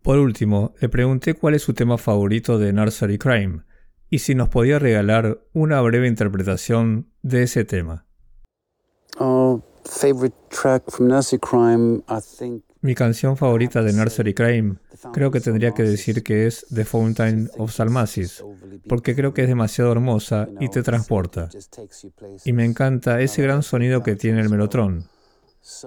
Por 0.01 0.19
último, 0.19 0.73
le 0.79 0.88
pregunté 0.88 1.33
cuál 1.33 1.55
es 1.55 1.63
su 1.63 1.73
tema 1.73 1.97
favorito 1.97 2.59
de 2.59 2.71
Nursery 2.71 3.17
Crime 3.17 3.63
y 4.09 4.19
si 4.19 4.36
nos 4.36 4.49
podía 4.49 4.77
regalar 4.77 5.41
una 5.51 5.81
breve 5.81 6.07
interpretación 6.07 7.09
de 7.23 7.43
ese 7.43 7.65
tema. 7.65 8.05
Oh, 9.17 9.63
favorite 9.83 10.36
track 10.49 10.91
from 10.91 11.07
Nursery 11.07 11.39
Crime, 11.39 12.03
I 12.07 12.19
think. 12.21 12.63
Mi 12.86 12.93
canción 12.93 13.36
favorita 13.36 13.81
de 13.81 13.93
Nursery 13.93 14.36
Crime 14.36 14.75
creo 15.11 15.31
que 15.31 15.39
tendría 15.39 15.71
que 15.71 15.81
decir 15.81 16.21
que 16.21 16.45
es 16.45 16.67
The 16.71 16.86
Fountain 16.86 17.49
of 17.57 17.73
Salmasis, 17.73 18.43
porque 18.88 19.15
creo 19.15 19.33
que 19.33 19.41
es 19.41 19.47
demasiado 19.47 19.91
hermosa 19.91 20.47
y 20.59 20.69
te 20.69 20.83
transporta. 20.83 21.49
Y 22.43 22.53
me 22.53 22.63
encanta 22.63 23.21
ese 23.21 23.41
gran 23.41 23.63
sonido 23.63 24.03
que 24.03 24.15
tiene 24.15 24.39
el 24.39 24.49
melotron. 24.49 25.03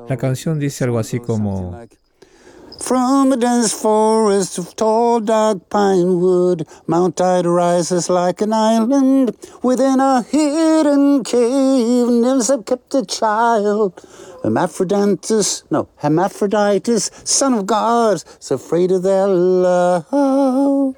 La 0.08 0.16
canción 0.16 0.58
dice 0.58 0.82
algo 0.82 0.98
así 0.98 1.20
como 1.20 1.80
From 2.78 3.32
a 3.32 3.36
dense 3.36 3.72
forest 3.72 4.56
of 4.56 4.76
tall 4.76 5.20
dark 5.20 5.68
pine 5.68 6.20
wood, 6.20 6.66
Mount 6.86 7.20
Ida 7.20 7.48
rises 7.48 8.08
like 8.08 8.40
an 8.40 8.52
island 8.52 9.36
within 9.62 9.98
a 10.00 10.22
hidden 10.22 11.24
cave. 11.24 12.08
Nymphs 12.08 12.48
have 12.48 12.64
kept 12.64 12.94
a 12.94 13.04
child, 13.04 14.00
Hermaphroditus, 14.44 15.64
no, 15.70 15.88
Hermaphroditus, 15.96 17.10
son 17.24 17.54
of 17.54 17.66
God, 17.66 18.22
so 18.38 18.54
afraid 18.54 18.92
of 18.92 19.02
their 19.02 19.26
love. 19.26 20.94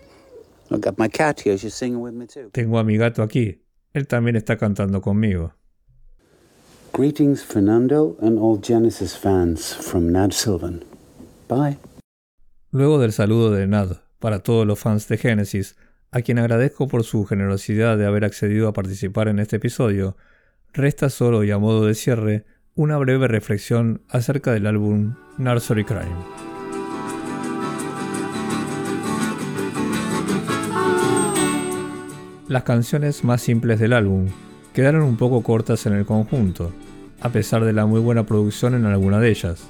I 0.71 0.77
got 0.79 0.99
my 0.99 1.09
cat 1.09 1.41
here, 1.41 1.57
she's 1.57 1.75
singing 1.75 2.01
with 2.01 2.15
me 2.15 2.27
too. 2.27 2.51
Tengo 2.53 2.77
a 2.77 2.85
mi 2.85 2.99
gato 2.99 3.27
aquí. 3.27 3.59
Él 3.95 4.07
también 4.07 4.37
está 4.37 4.57
cantando 4.57 5.01
conmigo. 5.01 5.53
Greetings, 6.93 7.43
Fernando, 7.43 8.17
and 8.21 8.39
all 8.39 8.59
Genesis 8.59 9.17
fans 9.17 9.73
from 9.73 10.13
Nad 10.13 10.35
Sylvan. 10.35 10.85
Luego 12.71 12.99
del 12.99 13.13
saludo 13.13 13.51
de 13.51 13.67
Nad 13.67 13.99
para 14.21 14.41
todos 14.41 14.67
los 14.67 14.79
fans 14.79 15.09
de 15.09 15.19
Genesis, 15.19 15.77
a 16.13 16.23
quien 16.23 16.39
agradezco 16.39 16.87
por 16.87 17.05
su 17.05 17.25
generosidad 17.25 17.99
de 17.99 18.07
haber 18.07 18.25
accedido 18.25 18.69
a 18.69 18.73
participar 18.73 19.29
en 19.29 19.39
este 19.39 19.57
episodio, 19.57 20.17
resta 20.73 21.11
solo 21.11 21.43
y 21.43 21.51
a 21.51 21.59
modo 21.59 21.87
de 21.87 21.95
cierre 21.95 22.45
una 22.75 22.97
breve 22.99 23.27
reflexión 23.27 24.03
acerca 24.09 24.53
del 24.53 24.67
álbum 24.67 25.17
Nursery 25.39 25.85
Crime. 25.85 26.17
Las 32.49 32.63
canciones 32.65 33.25
más 33.25 33.43
simples 33.43 33.79
del 33.79 33.93
álbum 33.93 34.29
quedaron 34.73 35.03
un 35.03 35.17
poco 35.17 35.43
cortas 35.43 35.87
en 35.87 35.95
el 35.95 36.05
conjunto, 36.05 36.73
a 37.21 37.29
pesar 37.31 37.65
de 37.65 37.73
la 37.73 37.87
muy 37.87 38.01
buena 38.01 38.25
producción 38.27 38.75
en 38.75 38.87
alguna 38.87 39.19
de 39.21 39.31
ellas. 39.31 39.69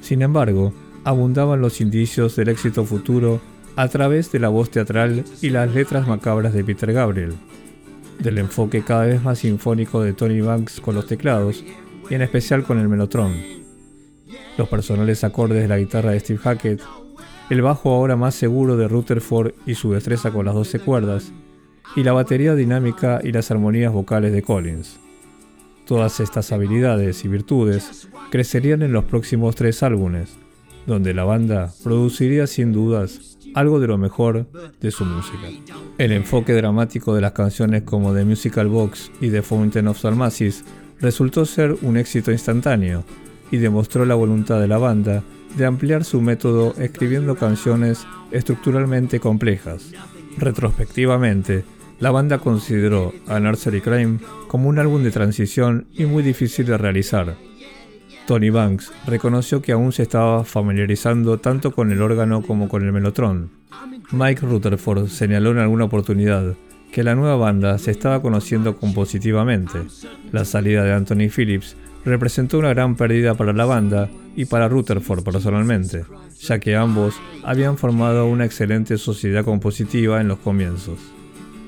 Sin 0.00 0.22
embargo, 0.22 0.72
abundaban 1.04 1.60
los 1.60 1.80
indicios 1.80 2.36
del 2.36 2.48
éxito 2.48 2.84
futuro 2.84 3.40
a 3.76 3.88
través 3.88 4.30
de 4.32 4.38
la 4.38 4.48
voz 4.48 4.70
teatral 4.70 5.24
y 5.40 5.50
las 5.50 5.74
letras 5.74 6.06
macabras 6.06 6.52
de 6.52 6.64
Peter 6.64 6.92
Gabriel, 6.92 7.34
del 8.18 8.38
enfoque 8.38 8.82
cada 8.82 9.06
vez 9.06 9.22
más 9.22 9.38
sinfónico 9.38 10.02
de 10.02 10.12
Tony 10.12 10.40
Banks 10.40 10.80
con 10.80 10.94
los 10.94 11.06
teclados 11.06 11.64
y 12.10 12.14
en 12.14 12.22
especial 12.22 12.64
con 12.64 12.78
el 12.78 12.88
melotron, 12.88 13.32
los 14.58 14.68
personales 14.68 15.24
acordes 15.24 15.62
de 15.62 15.68
la 15.68 15.78
guitarra 15.78 16.10
de 16.10 16.20
Steve 16.20 16.38
Hackett, 16.38 16.82
el 17.48 17.62
bajo 17.62 17.90
ahora 17.90 18.16
más 18.16 18.34
seguro 18.34 18.76
de 18.76 18.88
Rutherford 18.88 19.52
y 19.66 19.74
su 19.74 19.92
destreza 19.92 20.30
con 20.30 20.44
las 20.44 20.54
12 20.54 20.80
cuerdas, 20.80 21.32
y 21.96 22.02
la 22.02 22.12
batería 22.12 22.54
dinámica 22.54 23.20
y 23.22 23.32
las 23.32 23.50
armonías 23.50 23.92
vocales 23.92 24.32
de 24.32 24.42
Collins. 24.42 24.98
Todas 25.86 26.20
estas 26.20 26.52
habilidades 26.52 27.24
y 27.24 27.28
virtudes 27.28 28.08
crecerían 28.30 28.82
en 28.82 28.92
los 28.92 29.04
próximos 29.04 29.56
tres 29.56 29.82
álbumes, 29.82 30.36
donde 30.86 31.14
la 31.14 31.24
banda 31.24 31.72
produciría 31.82 32.46
sin 32.46 32.72
dudas 32.72 33.38
algo 33.54 33.80
de 33.80 33.86
lo 33.86 33.98
mejor 33.98 34.46
de 34.80 34.90
su 34.90 35.04
música. 35.04 35.48
El 35.98 36.12
enfoque 36.12 36.52
dramático 36.54 37.14
de 37.14 37.20
las 37.20 37.32
canciones 37.32 37.82
como 37.82 38.14
The 38.14 38.24
Musical 38.24 38.68
Box 38.68 39.10
y 39.20 39.30
The 39.30 39.42
Fountain 39.42 39.88
of 39.88 39.98
Salmasis 39.98 40.64
resultó 41.00 41.44
ser 41.44 41.76
un 41.82 41.96
éxito 41.96 42.32
instantáneo 42.32 43.04
y 43.50 43.58
demostró 43.58 44.04
la 44.04 44.14
voluntad 44.14 44.60
de 44.60 44.68
la 44.68 44.78
banda 44.78 45.22
de 45.56 45.66
ampliar 45.66 46.04
su 46.04 46.20
método 46.20 46.74
escribiendo 46.78 47.36
canciones 47.36 48.06
estructuralmente 48.30 49.20
complejas. 49.20 49.92
Retrospectivamente, 50.38 51.64
la 52.00 52.10
banda 52.10 52.38
consideró 52.38 53.12
a 53.28 53.38
Nursery 53.38 53.80
Crime 53.82 54.18
como 54.48 54.68
un 54.68 54.78
álbum 54.78 55.02
de 55.02 55.10
transición 55.10 55.86
y 55.92 56.06
muy 56.06 56.22
difícil 56.22 56.66
de 56.66 56.78
realizar, 56.78 57.36
Tony 58.26 58.50
Banks 58.50 58.92
reconoció 59.06 59.62
que 59.62 59.72
aún 59.72 59.92
se 59.92 60.02
estaba 60.02 60.44
familiarizando 60.44 61.38
tanto 61.38 61.72
con 61.72 61.90
el 61.92 62.02
órgano 62.02 62.42
como 62.42 62.68
con 62.68 62.84
el 62.84 62.92
melotron. 62.92 63.50
Mike 64.12 64.46
Rutherford 64.46 65.08
señaló 65.08 65.50
en 65.50 65.58
alguna 65.58 65.84
oportunidad 65.84 66.54
que 66.92 67.02
la 67.02 67.14
nueva 67.14 67.36
banda 67.36 67.78
se 67.78 67.90
estaba 67.90 68.20
conociendo 68.20 68.76
compositivamente. 68.76 69.78
La 70.30 70.44
salida 70.44 70.84
de 70.84 70.92
Anthony 70.92 71.28
Phillips 71.34 71.76
representó 72.04 72.58
una 72.58 72.68
gran 72.68 72.96
pérdida 72.96 73.34
para 73.34 73.52
la 73.52 73.64
banda 73.64 74.10
y 74.36 74.44
para 74.44 74.68
Rutherford 74.68 75.24
personalmente, 75.24 76.04
ya 76.38 76.58
que 76.58 76.76
ambos 76.76 77.14
habían 77.44 77.78
formado 77.78 78.26
una 78.26 78.44
excelente 78.44 78.98
sociedad 78.98 79.44
compositiva 79.44 80.20
en 80.20 80.28
los 80.28 80.38
comienzos. 80.38 80.98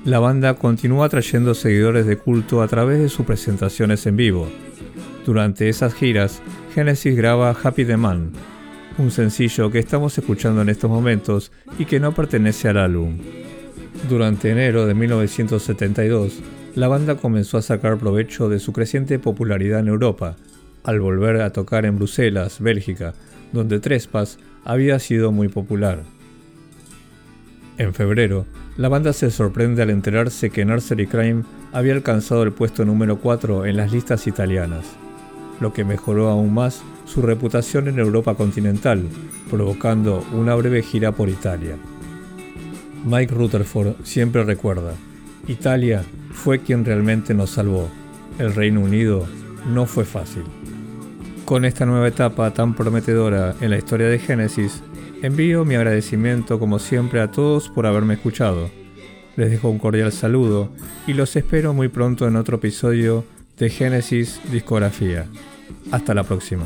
La 0.03 0.19
banda 0.19 0.53
continuó 0.53 1.03
atrayendo 1.03 1.55
seguidores 1.55 2.05
de 2.05 2.17
culto 2.17 2.61
a 2.61 2.67
través 2.67 2.99
de 2.99 3.09
sus 3.09 3.25
presentaciones 3.25 4.05
en 4.05 4.17
vivo, 4.17 4.47
durante 5.25 5.67
esas 5.69 5.95
giras, 5.95 6.41
Genesis 6.75 7.15
graba 7.15 7.49
Happy 7.61 7.83
the 7.83 7.97
Man, 7.97 8.31
un 8.99 9.09
sencillo 9.09 9.71
que 9.71 9.79
estamos 9.79 10.15
escuchando 10.17 10.61
en 10.61 10.69
estos 10.69 10.89
momentos 10.89 11.51
y 11.79 11.85
que 11.85 11.99
no 11.99 12.13
pertenece 12.13 12.69
al 12.69 12.77
álbum. 12.77 13.17
Durante 14.07 14.51
enero 14.51 14.85
de 14.85 14.93
1972, 14.93 16.41
la 16.75 16.87
banda 16.87 17.15
comenzó 17.15 17.57
a 17.57 17.63
sacar 17.63 17.97
provecho 17.97 18.49
de 18.49 18.59
su 18.59 18.71
creciente 18.71 19.17
popularidad 19.17 19.79
en 19.79 19.87
Europa, 19.87 20.35
al 20.83 20.99
volver 20.99 21.41
a 21.41 21.51
tocar 21.51 21.85
en 21.85 21.95
Bruselas, 21.95 22.59
Bélgica, 22.59 23.15
donde 23.51 23.79
Trespass 23.79 24.37
había 24.63 24.99
sido 24.99 25.31
muy 25.31 25.47
popular. 25.47 26.03
En 27.79 27.95
febrero, 27.95 28.45
la 28.77 28.89
banda 28.89 29.11
se 29.11 29.31
sorprende 29.31 29.81
al 29.81 29.89
enterarse 29.89 30.51
que 30.51 30.65
Nursery 30.65 31.07
Crime 31.07 31.43
había 31.73 31.93
alcanzado 31.93 32.43
el 32.43 32.51
puesto 32.51 32.85
número 32.85 33.19
4 33.19 33.65
en 33.65 33.77
las 33.77 33.91
listas 33.91 34.27
italianas 34.27 34.85
lo 35.59 35.73
que 35.73 35.83
mejoró 35.83 36.29
aún 36.29 36.53
más 36.53 36.83
su 37.05 37.21
reputación 37.21 37.87
en 37.87 37.99
Europa 37.99 38.35
continental, 38.35 39.03
provocando 39.49 40.23
una 40.33 40.55
breve 40.55 40.81
gira 40.81 41.11
por 41.11 41.29
Italia. 41.29 41.77
Mike 43.05 43.33
Rutherford 43.33 43.95
siempre 44.03 44.43
recuerda, 44.43 44.93
Italia 45.47 46.03
fue 46.31 46.59
quien 46.59 46.83
realmente 46.83 47.33
nos 47.33 47.51
salvó, 47.51 47.87
el 48.39 48.53
Reino 48.53 48.81
Unido 48.81 49.27
no 49.71 49.85
fue 49.85 50.05
fácil. 50.05 50.43
Con 51.45 51.63
esta 51.63 51.85
nueva 51.85 52.07
etapa 52.07 52.51
tan 52.51 52.73
prometedora 52.73 53.55
en 53.61 53.69
la 53.69 53.77
historia 53.77 54.07
de 54.07 54.17
Génesis, 54.17 54.81
envío 55.21 55.63
mi 55.63 55.75
agradecimiento 55.75 56.59
como 56.59 56.79
siempre 56.79 57.21
a 57.21 57.29
todos 57.29 57.69
por 57.69 57.85
haberme 57.85 58.15
escuchado. 58.15 58.71
Les 59.35 59.51
dejo 59.51 59.69
un 59.69 59.77
cordial 59.77 60.11
saludo 60.11 60.69
y 61.05 61.13
los 61.13 61.35
espero 61.35 61.73
muy 61.73 61.89
pronto 61.89 62.27
en 62.27 62.35
otro 62.35 62.57
episodio 62.57 63.25
de 63.57 63.69
Génesis 63.69 64.39
Discografía. 64.51 65.27
Hasta 65.91 66.13
la 66.13 66.23
próxima. 66.23 66.65